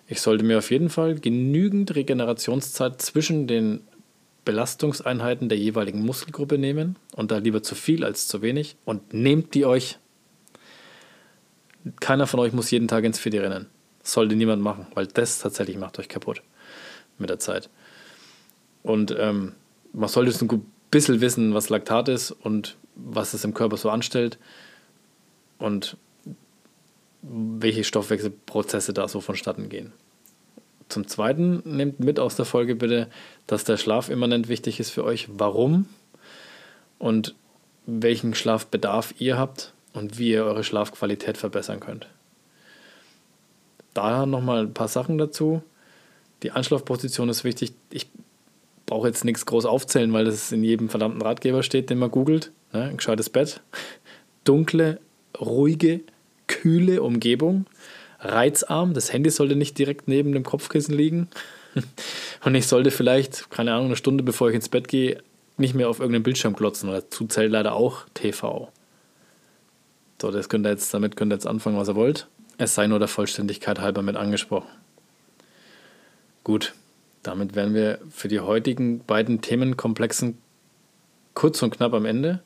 Ich 0.07 0.21
sollte 0.21 0.45
mir 0.45 0.59
auf 0.59 0.71
jeden 0.71 0.91
Fall 0.91 1.15
genügend 1.15 1.95
Regenerationszeit 1.95 3.01
zwischen 3.01 3.47
den 3.47 3.83
Belastungseinheiten 4.45 5.49
der 5.49 5.59
jeweiligen 5.59 6.05
Muskelgruppe 6.05 6.59
nehmen 6.59 6.97
und 7.15 7.31
da 7.31 7.39
lieber 7.39 7.63
zu 7.63 7.75
viel 7.75 8.05
als 8.05 8.27
zu 8.27 8.43
wenig 8.43 8.77
und 8.85 9.15
nehmt 9.15 9.55
die 9.55 9.65
euch. 9.65 9.99
Keiner 12.01 12.27
von 12.27 12.41
euch 12.41 12.53
muss 12.53 12.71
jeden 12.71 12.89
Tag 12.89 13.05
ins 13.05 13.19
Fidi 13.19 13.39
rennen. 13.39 13.67
Sollte 14.03 14.35
niemand 14.35 14.63
machen, 14.63 14.87
weil 14.95 15.07
das 15.07 15.39
tatsächlich 15.39 15.77
macht 15.77 15.99
euch 15.99 16.09
kaputt 16.09 16.43
mit 17.19 17.31
der 17.31 17.39
Zeit. 17.39 17.71
Und 18.83 19.15
ähm, 19.17 19.53
man 19.93 20.09
sollte 20.09 20.45
ein 20.45 20.67
bisschen 20.91 21.21
wissen, 21.21 21.55
was 21.55 21.69
Laktat 21.69 22.09
ist 22.09 22.33
und 22.33 22.77
was 22.97 23.35
es 23.35 23.45
im 23.45 23.55
Körper 23.55 23.77
so 23.77 23.91
anstellt 23.91 24.39
und 25.59 25.97
welche 27.23 27.85
Stoffwechselprozesse 27.85 28.93
da 28.93 29.09
so 29.09 29.21
vonstatten 29.21 29.69
gehen. 29.69 29.93
Zum 30.89 31.07
Zweiten 31.07 31.63
nehmt 31.65 32.01
mit 32.01 32.21
aus 32.21 32.37
der 32.37 32.45
Folge 32.45 32.75
bitte, 32.75 33.09
dass 33.47 33.65
der 33.65 33.79
Schlaf 33.79 34.11
immanent 34.11 34.49
wichtig 34.49 34.79
ist 34.79 34.91
für 34.91 35.05
euch. 35.05 35.29
Warum 35.33 35.87
und 36.99 37.35
welchen 37.87 38.35
Schlafbedarf 38.35 39.15
ihr 39.19 39.39
habt 39.39 39.73
und 39.93 40.19
wie 40.19 40.31
ihr 40.31 40.45
eure 40.45 40.65
Schlafqualität 40.65 41.37
verbessern 41.37 41.81
könnt. 41.81 42.07
Da 43.95 44.27
nochmal 44.27 44.65
ein 44.65 44.75
paar 44.75 44.89
Sachen 44.89 45.19
dazu. 45.19 45.63
Die 46.43 46.51
Anschlafposition 46.51 47.29
ist 47.29 47.45
wichtig. 47.45 47.73
Ich 47.91 48.09
brauche 48.87 49.09
jetzt 49.09 49.25
nichts 49.25 49.47
groß 49.47 49.65
aufzählen, 49.65 50.13
weil 50.13 50.25
das 50.25 50.53
in 50.53 50.65
jedem 50.65 50.89
verdammten 50.89 51.23
Ratgeber 51.23 51.63
steht, 51.63 51.91
den 51.91 51.99
man 51.99 52.11
googelt. 52.11 52.53
Ne? 52.73 52.85
Ein 52.85 52.97
gescheites 52.97 53.31
Bett, 53.31 53.61
dunkle, 54.45 55.01
ruhige, 55.41 56.01
kühle 56.61 57.03
Umgebung, 57.03 57.67
reizarm. 58.21 58.95
Das 58.95 59.13
Handy 59.13 59.31
sollte 59.31 59.57
nicht 59.57 59.79
direkt 59.79 60.09
neben 60.09 60.33
dem 60.33 60.45
Kopfkissen 60.45 60.95
liegen. 60.95 61.29
Und 62.45 62.55
ich 62.55 62.67
sollte 62.67 62.91
vielleicht, 62.91 63.51
keine 63.51 63.73
Ahnung, 63.73 63.87
eine 63.87 63.97
Stunde 63.97 64.23
bevor 64.23 64.49
ich 64.51 64.55
ins 64.55 64.69
Bett 64.69 64.89
gehe, 64.89 65.23
nicht 65.57 65.75
mehr 65.75 65.89
auf 65.89 65.99
irgendeinen 65.99 66.25
Bildschirm 66.25 66.57
klotzen. 66.57 66.91
Dazu 66.91 67.27
zählt 67.27 67.53
leider 67.53 67.75
auch 67.75 68.07
TV. 68.15 68.71
So, 70.21 70.31
das 70.31 70.49
könnt 70.49 70.67
ihr 70.67 70.71
jetzt, 70.71 70.93
damit 70.95 71.17
könnt 71.17 71.33
ihr 71.33 71.37
jetzt 71.37 71.47
anfangen, 71.47 71.77
was 71.77 71.89
ihr 71.89 71.97
wollt. 71.97 72.29
Es 72.59 72.75
sei 72.75 72.87
nur 72.87 72.99
der 72.99 73.09
Vollständigkeit 73.09 73.81
halber 73.81 74.03
mit 74.03 74.17
angesprochen. 74.17 74.69
Gut, 76.45 76.75
damit 77.23 77.55
wären 77.55 77.75
wir 77.75 77.99
für 78.11 78.29
die 78.29 78.41
heutigen 78.41 79.05
beiden 79.05 79.41
Themenkomplexen 79.41 80.39
kurz 81.35 81.63
und 81.63 81.77
knapp 81.77 81.95
am 81.95 82.05
Ende. 82.05 82.43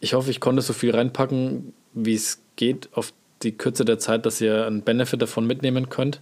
Ich 0.00 0.14
hoffe, 0.14 0.30
ich 0.30 0.40
konnte 0.40 0.62
so 0.62 0.72
viel 0.72 0.94
reinpacken, 0.94 1.72
wie 1.92 2.14
es 2.14 2.40
geht, 2.56 2.88
auf 2.92 3.12
die 3.42 3.52
Kürze 3.52 3.84
der 3.84 3.98
Zeit, 3.98 4.26
dass 4.26 4.40
ihr 4.40 4.66
einen 4.66 4.82
Benefit 4.82 5.22
davon 5.22 5.46
mitnehmen 5.46 5.88
könnt. 5.88 6.20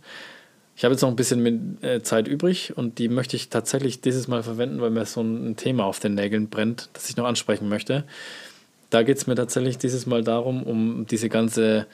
Ich 0.77 0.85
habe 0.85 0.93
jetzt 0.93 1.03
noch 1.03 1.09
ein 1.09 1.17
bisschen 1.17 1.83
äh, 1.83 2.03
Zeit 2.03 2.27
übrig 2.27 2.77
und 2.77 2.99
die 2.99 3.09
möchte 3.09 3.37
ich 3.37 3.49
tatsächlich 3.49 4.01
dieses 4.01 4.27
Mal 4.27 4.43
verwenden, 4.43 4.81
weil 4.81 4.91
mir 4.91 5.07
so 5.07 5.23
ein 5.23 5.57
Thema 5.57 5.85
auf 5.85 6.01
den 6.01 6.15
Nägeln 6.15 6.49
brennt, 6.49 6.91
das 6.93 7.09
ich 7.09 7.17
noch 7.17 7.27
ansprechen 7.27 7.69
möchte. 7.69 8.05
Da 8.91 9.03
geht 9.03 9.17
es 9.17 9.27
mir 9.27 9.37
tatsächlich 9.37 9.79
dieses 9.79 10.07
Mal 10.07 10.25
darum, 10.25 10.65
um 10.65 11.07
diese 11.07 11.29
ganze, 11.29 11.87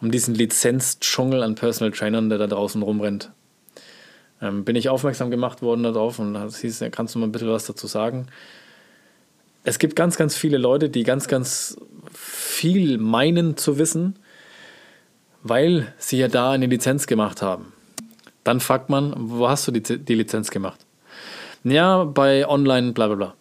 um 0.00 0.10
diesen 0.12 0.34
Lizenzdschungel 0.34 1.42
an 1.42 1.56
Personal 1.56 1.92
Trainern, 1.92 2.28
der 2.28 2.38
da 2.38 2.46
draußen 2.46 2.80
rumrennt 2.82 3.32
ähm, 4.42 4.64
bin 4.64 4.76
ich 4.76 4.88
aufmerksam 4.88 5.30
gemacht 5.30 5.62
worden 5.62 5.84
darauf 5.84 6.18
und 6.18 6.34
das 6.34 6.58
hieß, 6.58 6.84
kannst 6.90 7.14
du 7.14 7.20
mal 7.20 7.26
ein 7.26 7.32
bisschen 7.32 7.48
was 7.48 7.64
dazu 7.64 7.86
sagen? 7.86 8.26
Es 9.64 9.78
gibt 9.78 9.94
ganz, 9.94 10.16
ganz 10.16 10.36
viele 10.36 10.58
Leute, 10.58 10.90
die 10.90 11.04
ganz, 11.04 11.28
ganz 11.28 11.76
viel 12.62 12.98
meinen 12.98 13.56
zu 13.56 13.76
wissen, 13.76 14.14
weil 15.42 15.92
sie 15.98 16.18
ja 16.18 16.28
da 16.28 16.52
eine 16.52 16.66
Lizenz 16.66 17.08
gemacht 17.08 17.42
haben. 17.42 17.72
Dann 18.44 18.60
fragt 18.60 18.88
man, 18.88 19.12
wo 19.16 19.48
hast 19.48 19.66
du 19.66 19.72
die, 19.72 19.98
die 19.98 20.14
Lizenz 20.14 20.52
gemacht? 20.52 20.86
Ja, 21.64 22.04
bei 22.04 22.46
online, 22.46 22.92
bla 22.92 23.08
bla 23.08 23.16
bla. 23.16 23.34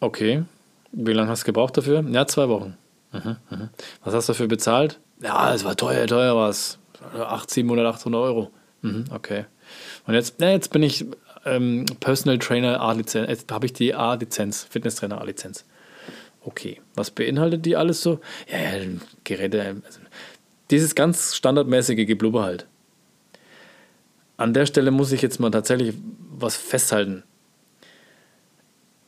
Okay. 0.00 0.44
Wie 0.92 1.12
lange 1.12 1.28
hast 1.28 1.42
du 1.42 1.46
gebraucht 1.46 1.76
dafür? 1.76 2.02
Ja, 2.10 2.26
zwei 2.26 2.48
Wochen. 2.48 2.78
Mhm, 3.12 3.36
mhm. 3.50 3.68
Was 4.02 4.14
hast 4.14 4.30
du 4.30 4.32
dafür 4.32 4.48
bezahlt? 4.48 4.98
Ja, 5.22 5.52
es 5.52 5.64
war 5.64 5.76
teuer, 5.76 6.06
teuer 6.06 6.34
war 6.34 6.48
es. 6.48 6.78
800, 7.14 7.50
700, 7.50 7.86
800 7.86 8.22
Euro. 8.22 8.50
Mhm, 8.80 9.04
okay. 9.12 9.44
Und 10.06 10.14
jetzt, 10.14 10.36
na, 10.38 10.52
jetzt 10.52 10.72
bin 10.72 10.82
ich 10.82 11.04
ähm, 11.44 11.84
Personal 12.00 12.38
Trainer 12.38 12.80
A-Lizenz, 12.80 13.28
jetzt 13.28 13.52
habe 13.52 13.66
ich 13.66 13.74
die 13.74 13.94
A-Lizenz, 13.94 14.66
Fitnesstrainer 14.70 15.20
A-Lizenz. 15.20 15.66
Okay, 16.48 16.80
was 16.94 17.10
beinhaltet 17.10 17.66
die 17.66 17.76
alles 17.76 18.00
so? 18.00 18.20
Ja, 18.50 18.58
ja 18.58 18.86
Geräte, 19.24 19.82
also 19.84 20.00
dieses 20.70 20.94
ganz 20.94 21.36
standardmäßige 21.36 22.06
Geblubber 22.06 22.42
halt. 22.42 22.66
An 24.38 24.54
der 24.54 24.64
Stelle 24.64 24.90
muss 24.90 25.12
ich 25.12 25.20
jetzt 25.20 25.40
mal 25.40 25.50
tatsächlich 25.50 25.94
was 26.30 26.56
festhalten. 26.56 27.22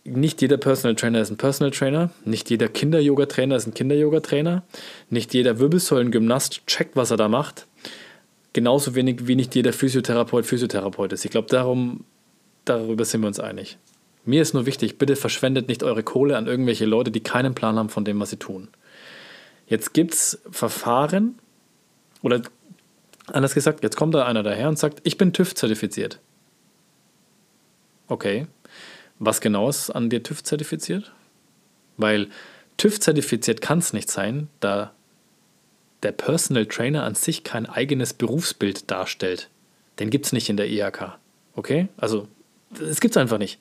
Nicht 0.05 0.43
jeder 0.43 0.59
Personal 0.59 0.97
Trainer 0.97 1.23
ist 1.23 1.31
ein 1.31 1.39
Personal 1.39 1.71
Trainer, 1.71 2.11
nicht 2.27 2.51
jeder 2.51 2.69
Kinder-Yoga-Trainer 2.69 3.57
ist 3.57 3.67
ein 3.67 3.75
Kinder-Yoga-Trainer, 3.75 4.63
nicht 5.09 5.33
jeder 5.33 5.59
Wirbelsäulengymnast 5.59 6.67
checkt, 6.67 6.95
was 6.95 7.11
er 7.11 7.17
da 7.17 7.29
macht 7.29 7.67
genauso 8.53 8.95
wenig 8.95 9.27
wie 9.27 9.37
nicht 9.37 9.55
jeder 9.55 9.73
Physiotherapeut 9.73 10.45
Physiotherapeut 10.47 11.13
ist. 11.13 11.25
Ich 11.25 11.31
glaube, 11.31 11.49
darum, 11.49 12.05
darüber 12.65 13.05
sind 13.05 13.21
wir 13.21 13.29
uns 13.29 13.41
einig. 13.41 13.79
Mir 14.25 14.43
ist 14.43 14.55
nur 14.55 14.67
wichtig, 14.67 14.99
bitte 14.99 15.17
verschwendet 15.17 15.69
nicht 15.69 15.83
eure 15.83 16.03
Kohle 16.03 16.37
an 16.37 16.47
irgendwelche 16.47 16.85
Leute, 16.85 17.11
die 17.11 17.21
keinen 17.21 17.55
Plan 17.55 17.77
haben 17.77 17.89
von 17.89 18.05
dem, 18.05 18.21
was 18.21 18.31
sie 18.31 18.37
tun. 18.37 18.69
Jetzt 19.67 19.95
gibt 19.95 20.15
es 20.15 20.43
Verfahren, 20.51 21.39
oder 22.23 22.43
anders 23.27 23.55
gesagt, 23.55 23.83
jetzt 23.83 23.97
kommt 23.97 24.15
da 24.15 24.27
einer 24.27 24.43
daher 24.43 24.69
und 24.69 24.79
sagt, 24.79 25.01
ich 25.05 25.17
bin 25.17 25.33
TÜV 25.33 25.55
zertifiziert. 25.55 26.19
Okay, 28.09 28.47
was 29.19 29.41
genau 29.41 29.69
ist 29.69 29.91
an 29.91 30.11
dir 30.11 30.23
TÜV 30.23 30.43
zertifiziert? 30.43 31.13
Weil 31.97 32.29
TÜV 32.77 32.99
zertifiziert 32.99 33.61
kann 33.61 33.79
es 33.79 33.93
nicht 33.93 34.11
sein, 34.11 34.49
da 34.59 34.93
der 36.03 36.13
Personal 36.13 36.67
Trainer 36.67 37.05
an 37.05 37.15
sich 37.15 37.45
kein 37.45 37.67
eigenes 37.67 38.15
Berufsbild 38.15 38.91
darstellt. 38.91 39.49
Den 39.99 40.11
gibt 40.11 40.27
es 40.27 40.33
nicht 40.33 40.49
in 40.49 40.57
der 40.57 40.69
IHK. 40.69 41.19
Okay? 41.55 41.89
Also, 41.99 42.27
es 42.81 43.01
gibt 43.01 43.15
es 43.15 43.21
einfach 43.21 43.39
nicht. 43.39 43.61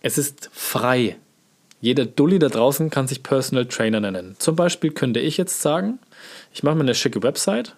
Es 0.00 0.18
ist 0.18 0.50
frei. 0.52 1.16
Jeder 1.80 2.06
Dulli 2.06 2.38
da 2.38 2.48
draußen 2.48 2.90
kann 2.90 3.06
sich 3.06 3.22
Personal 3.22 3.66
Trainer 3.66 4.00
nennen. 4.00 4.36
Zum 4.38 4.56
Beispiel 4.56 4.90
könnte 4.90 5.20
ich 5.20 5.36
jetzt 5.36 5.60
sagen, 5.62 5.98
ich 6.52 6.62
mache 6.62 6.74
mir 6.74 6.82
eine 6.82 6.94
schicke 6.94 7.22
Website, 7.22 7.76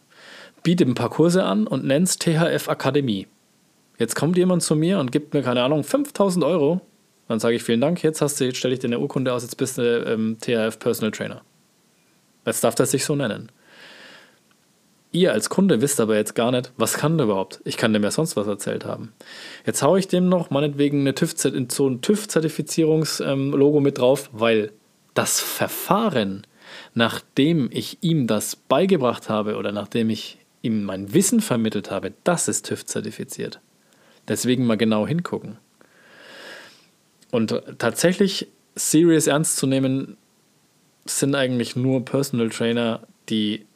biete 0.62 0.84
ein 0.84 0.94
paar 0.94 1.10
Kurse 1.10 1.44
an 1.44 1.66
und 1.66 1.84
nenne 1.84 2.04
es 2.04 2.18
THF 2.18 2.68
Akademie. 2.68 3.26
Jetzt 3.98 4.16
kommt 4.16 4.38
jemand 4.38 4.62
zu 4.62 4.76
mir 4.76 4.98
und 4.98 5.12
gibt 5.12 5.34
mir, 5.34 5.42
keine 5.42 5.62
Ahnung, 5.62 5.84
5000 5.84 6.44
Euro. 6.44 6.80
Dann 7.28 7.38
sage 7.38 7.56
ich 7.56 7.62
vielen 7.62 7.80
Dank, 7.80 8.02
jetzt, 8.02 8.22
hast 8.22 8.40
du, 8.40 8.44
jetzt 8.44 8.56
stelle 8.56 8.74
ich 8.74 8.80
dir 8.80 8.88
eine 8.88 8.98
Urkunde 8.98 9.32
aus, 9.32 9.42
jetzt 9.42 9.56
bist 9.56 9.78
du 9.78 9.82
ähm, 9.82 10.38
äh, 10.46 10.52
ähm, 10.54 10.68
THF 10.70 10.78
Personal 10.78 11.12
Trainer. 11.12 11.42
Jetzt 12.46 12.64
darf 12.64 12.74
das 12.74 12.90
sich 12.90 13.04
so 13.04 13.14
nennen. 13.14 13.52
Ihr 15.12 15.32
als 15.32 15.50
Kunde 15.50 15.80
wisst 15.80 15.98
aber 16.00 16.16
jetzt 16.16 16.36
gar 16.36 16.52
nicht, 16.52 16.72
was 16.76 16.94
kann 16.94 17.18
der 17.18 17.26
überhaupt? 17.26 17.60
Ich 17.64 17.76
kann 17.76 17.92
dem 17.92 18.04
ja 18.04 18.12
sonst 18.12 18.36
was 18.36 18.46
erzählt 18.46 18.84
haben. 18.84 19.12
Jetzt 19.66 19.82
haue 19.82 19.98
ich 19.98 20.06
dem 20.06 20.28
noch 20.28 20.50
meinetwegen 20.50 21.00
eine 21.00 21.14
TÜV, 21.14 21.34
so 21.36 21.88
ein 21.88 22.00
TÜV-Zertifizierungslogo 22.00 23.78
ähm, 23.78 23.82
mit 23.82 23.98
drauf, 23.98 24.30
weil 24.32 24.70
das 25.14 25.40
Verfahren, 25.40 26.46
nachdem 26.94 27.68
ich 27.72 27.98
ihm 28.02 28.28
das 28.28 28.54
beigebracht 28.54 29.28
habe 29.28 29.56
oder 29.56 29.72
nachdem 29.72 30.10
ich 30.10 30.38
ihm 30.62 30.84
mein 30.84 31.12
Wissen 31.12 31.40
vermittelt 31.40 31.90
habe, 31.90 32.12
das 32.22 32.46
ist 32.46 32.66
TÜV-zertifiziert. 32.66 33.60
Deswegen 34.28 34.64
mal 34.64 34.76
genau 34.76 35.08
hingucken. 35.08 35.56
Und 37.32 37.62
tatsächlich 37.78 38.46
serious 38.76 39.26
ernst 39.26 39.56
zu 39.56 39.66
nehmen, 39.66 40.16
sind 41.04 41.34
eigentlich 41.34 41.74
nur 41.74 42.04
Personal 42.04 42.50
Trainer, 42.50 43.00
die 43.28 43.66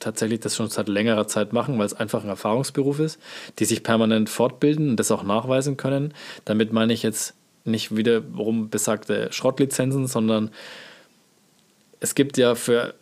tatsächlich 0.00 0.40
das 0.40 0.56
schon 0.56 0.68
seit 0.68 0.88
längerer 0.88 1.26
Zeit 1.26 1.52
machen, 1.52 1.78
weil 1.78 1.86
es 1.86 1.94
einfach 1.94 2.24
ein 2.24 2.28
Erfahrungsberuf 2.28 2.98
ist, 2.98 3.20
die 3.58 3.64
sich 3.64 3.82
permanent 3.82 4.28
fortbilden 4.28 4.90
und 4.90 4.96
das 4.96 5.10
auch 5.10 5.22
nachweisen 5.22 5.76
können. 5.76 6.12
Damit 6.44 6.72
meine 6.72 6.92
ich 6.92 7.02
jetzt 7.02 7.34
nicht 7.64 7.94
wiederum 7.94 8.70
besagte 8.70 9.28
Schrottlizenzen, 9.32 10.06
sondern 10.06 10.50
es 12.00 12.14
gibt 12.14 12.38
ja 12.38 12.54
für, 12.54 12.94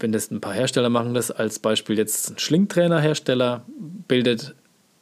mindestens 0.00 0.38
ein 0.38 0.40
paar 0.40 0.54
Hersteller 0.54 0.88
machen 0.88 1.14
das, 1.14 1.30
als 1.30 1.58
Beispiel 1.58 1.98
jetzt 1.98 2.30
ein 2.30 2.38
Schlingtrainer-Hersteller 2.38 3.64
bildet 4.08 4.54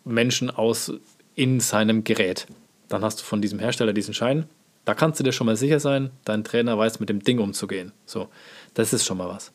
Menschen 0.05 0.51
aus 0.51 0.93
in 1.37 1.61
seinem 1.61 2.03
Gerät. 2.05 2.47
Dann 2.89 3.03
hast 3.03 3.21
du 3.21 3.25
von 3.25 3.41
diesem 3.41 3.59
Hersteller 3.59 3.93
diesen 3.93 4.15
Schein. 4.15 4.47
Da 4.85 4.95
kannst 4.95 5.19
du 5.19 5.25
dir 5.25 5.33
schon 5.33 5.47
mal 5.47 5.57
sicher 5.57 5.81
sein, 5.81 6.11
dein 6.25 6.45
Trainer 6.45 6.79
weiß 6.79 7.01
mit 7.01 7.09
dem 7.09 7.21
Ding 7.21 7.39
umzugehen. 7.39 7.93
So, 8.05 8.29
das 8.75 8.93
ist 8.93 9.05
schon 9.05 9.19
mal 9.19 9.29
was. 9.29 9.53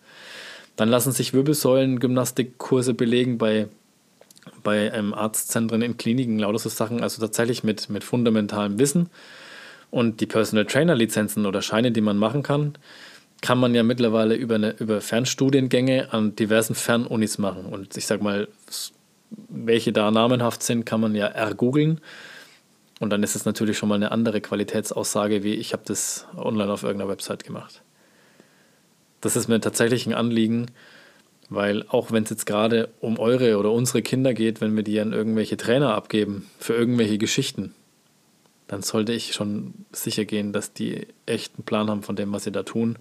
Dann 0.82 0.90
lassen 0.90 1.12
sich 1.12 1.32
Wirbelsäulen-Gymnastikkurse 1.36 2.96
belegen 2.96 3.38
bei, 3.38 3.68
bei 4.64 4.90
ähm, 4.92 5.14
Arztzentren 5.14 5.84
in 5.84 5.96
Kliniken, 5.96 6.40
lauter 6.40 6.58
so 6.58 6.70
Sachen, 6.70 7.04
also 7.04 7.22
tatsächlich 7.22 7.64
mit, 7.64 7.92
mit 7.92 8.04
fundamentalem 8.04 8.80
Wissen. 8.80 9.12
Und 9.92 10.22
die 10.22 10.26
Personal 10.26 10.66
Trainer 10.66 10.96
Lizenzen 10.96 11.46
oder 11.46 11.62
Scheine, 11.62 11.92
die 11.92 12.02
man 12.02 12.18
machen 12.18 12.42
kann, 12.42 12.80
kann 13.42 13.60
man 13.60 13.76
ja 13.76 13.84
mittlerweile 13.84 14.34
über, 14.34 14.56
eine, 14.56 14.72
über 14.80 15.02
Fernstudiengänge 15.02 16.12
an 16.14 16.36
diversen 16.36 16.74
Fernunis 16.74 17.38
machen. 17.38 17.66
Und 17.66 17.96
ich 17.96 18.08
sag 18.08 18.24
mal, 18.24 18.48
welche 19.50 19.94
da 19.94 20.10
namenhaft 20.10 20.64
sind, 20.64 20.88
kann 20.88 21.00
man 21.00 21.14
ja 21.14 21.28
ergoogeln. 21.28 22.02
Und 23.00 23.12
dann 23.12 23.22
ist 23.22 23.36
es 23.36 23.46
natürlich 23.46 23.78
schon 23.78 23.90
mal 23.90 23.94
eine 23.98 24.12
andere 24.12 24.42
Qualitätsaussage, 24.42 25.44
wie 25.44 25.54
ich 25.54 25.74
habe 25.74 25.84
das 25.86 26.26
online 26.36 26.74
auf 26.74 26.82
irgendeiner 26.82 27.12
Website 27.12 27.44
gemacht. 27.44 27.84
Das 29.22 29.36
ist 29.36 29.48
mir 29.48 29.62
tatsächlich 29.62 30.06
ein 30.08 30.14
Anliegen, 30.14 30.68
weil 31.50 31.86
auch 31.88 32.12
wenn 32.12 32.24
es 32.24 32.30
jetzt 32.30 32.46
gerade 32.46 32.90
um 33.00 33.20
eure 33.20 33.58
oder 33.58 33.72
unsere 33.72 34.02
Kinder 34.02 34.34
geht, 34.34 34.62
wenn 34.62 34.76
wir 34.76 34.84
die 34.84 35.00
an 35.00 35.14
irgendwelche 35.14 35.58
Trainer 35.58 35.94
abgeben 35.94 36.50
für 36.60 36.74
irgendwelche 36.74 37.18
Geschichten, 37.18 37.74
dann 38.68 38.82
sollte 38.82 39.14
ich 39.14 39.34
schon 39.34 39.74
sicher 39.92 40.26
gehen, 40.26 40.54
dass 40.54 40.74
die 40.74 41.08
echt 41.26 41.56
einen 41.56 41.66
Plan 41.66 41.90
haben 41.90 42.04
von 42.04 42.16
dem, 42.16 42.32
was 42.32 42.46
sie 42.46 42.52
da 42.52 42.64
tun 42.64 42.98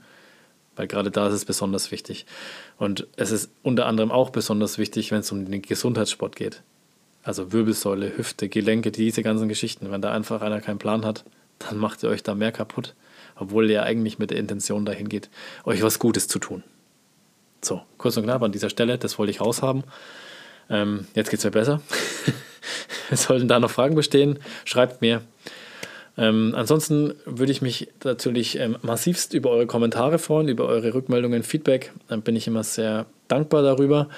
weil 0.81 0.87
gerade 0.87 1.11
da 1.11 1.29
ist 1.29 1.35
es 1.35 1.45
besonders 1.45 1.91
wichtig. 1.91 2.25
Und 2.79 3.07
es 3.17 3.31
ist 3.33 3.51
unter 3.63 3.85
anderem 3.85 4.11
auch 4.11 4.31
besonders 4.31 4.79
wichtig, 4.79 5.11
wenn 5.11 5.21
es 5.21 5.31
um 5.31 5.51
den 5.51 5.61
Gesundheitssport 5.61 6.37
geht. 6.37 6.63
Also 7.23 7.53
Wirbelsäule, 7.53 8.17
Hüfte, 8.17 8.49
Gelenke, 8.49 8.91
diese 8.91 9.23
ganzen 9.23 9.51
Geschichten. 9.51 9.91
Wenn 9.91 10.01
da 10.01 10.11
einfach 10.11 10.41
einer 10.41 10.63
keinen 10.63 10.79
Plan 10.79 11.05
hat, 11.05 11.25
dann 11.59 11.77
macht 11.77 12.03
ihr 12.03 12.09
euch 12.09 12.23
da 12.23 12.35
mehr 12.35 12.51
kaputt, 12.51 12.95
obwohl 13.41 13.71
ihr 13.71 13.83
eigentlich 13.83 14.19
mit 14.19 14.31
der 14.31 14.39
Intention 14.39 14.85
dahin 14.85 15.09
geht, 15.09 15.29
euch 15.65 15.83
was 15.83 15.99
Gutes 15.99 16.29
zu 16.29 16.39
tun. 16.39 16.63
So, 17.63 17.83
kurz 17.99 18.17
und 18.17 18.25
knapp 18.25 18.43
an 18.43 18.53
dieser 18.53 18.71
Stelle, 18.71 18.97
das 18.99 19.19
wollte 19.19 19.31
ich 19.31 19.41
raushaben. 19.41 19.85
Ähm, 20.71 21.07
jetzt 21.15 21.31
geht 21.31 21.41
es 21.41 21.45
mir 21.45 21.51
besser. 21.51 21.81
Sollten 23.13 23.49
da 23.49 23.59
noch 23.59 23.71
Fragen 23.71 23.97
bestehen, 23.97 24.39
schreibt 24.65 25.03
mir. 25.03 25.23
Ähm, 26.17 26.55
ansonsten 26.57 27.15
würde 27.25 27.53
ich 27.53 27.63
mich 27.63 27.89
natürlich 28.05 28.59
ähm, 28.59 28.77
massivst 28.83 29.35
über 29.35 29.51
eure 29.51 29.67
Kommentare 29.67 30.19
freuen, 30.19 30.49
über 30.49 30.67
eure 30.67 30.95
Rückmeldungen, 30.95 31.43
Feedback. 31.43 31.93
Dann 32.09 32.23
bin 32.23 32.37
ich 32.37 32.47
immer 32.47 32.63
sehr 32.63 33.07
dankbar 33.29 33.63
darüber. 33.63 34.09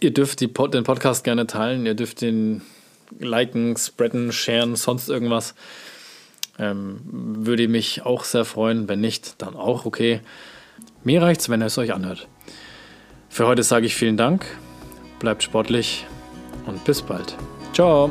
Ihr 0.00 0.12
dürft 0.12 0.40
die, 0.40 0.48
den 0.48 0.84
Podcast 0.84 1.24
gerne 1.24 1.46
teilen, 1.46 1.86
ihr 1.86 1.94
dürft 1.94 2.20
den 2.20 2.62
liken, 3.18 3.76
spreaden, 3.76 4.32
sharen, 4.32 4.76
sonst 4.76 5.08
irgendwas. 5.08 5.54
Ähm, 6.58 7.00
würde 7.04 7.68
mich 7.68 8.02
auch 8.04 8.24
sehr 8.24 8.44
freuen. 8.44 8.88
Wenn 8.88 9.00
nicht, 9.00 9.42
dann 9.42 9.56
auch 9.56 9.86
okay. 9.86 10.20
Mir 11.02 11.22
reicht 11.22 11.40
es, 11.40 11.48
wenn 11.48 11.62
ihr 11.62 11.66
es 11.66 11.78
euch 11.78 11.92
anhört. 11.92 12.28
Für 13.28 13.46
heute 13.46 13.62
sage 13.62 13.86
ich 13.86 13.94
vielen 13.94 14.16
Dank, 14.16 14.46
bleibt 15.18 15.42
sportlich 15.42 16.06
und 16.66 16.84
bis 16.84 17.02
bald. 17.02 17.36
Ciao! 17.72 18.10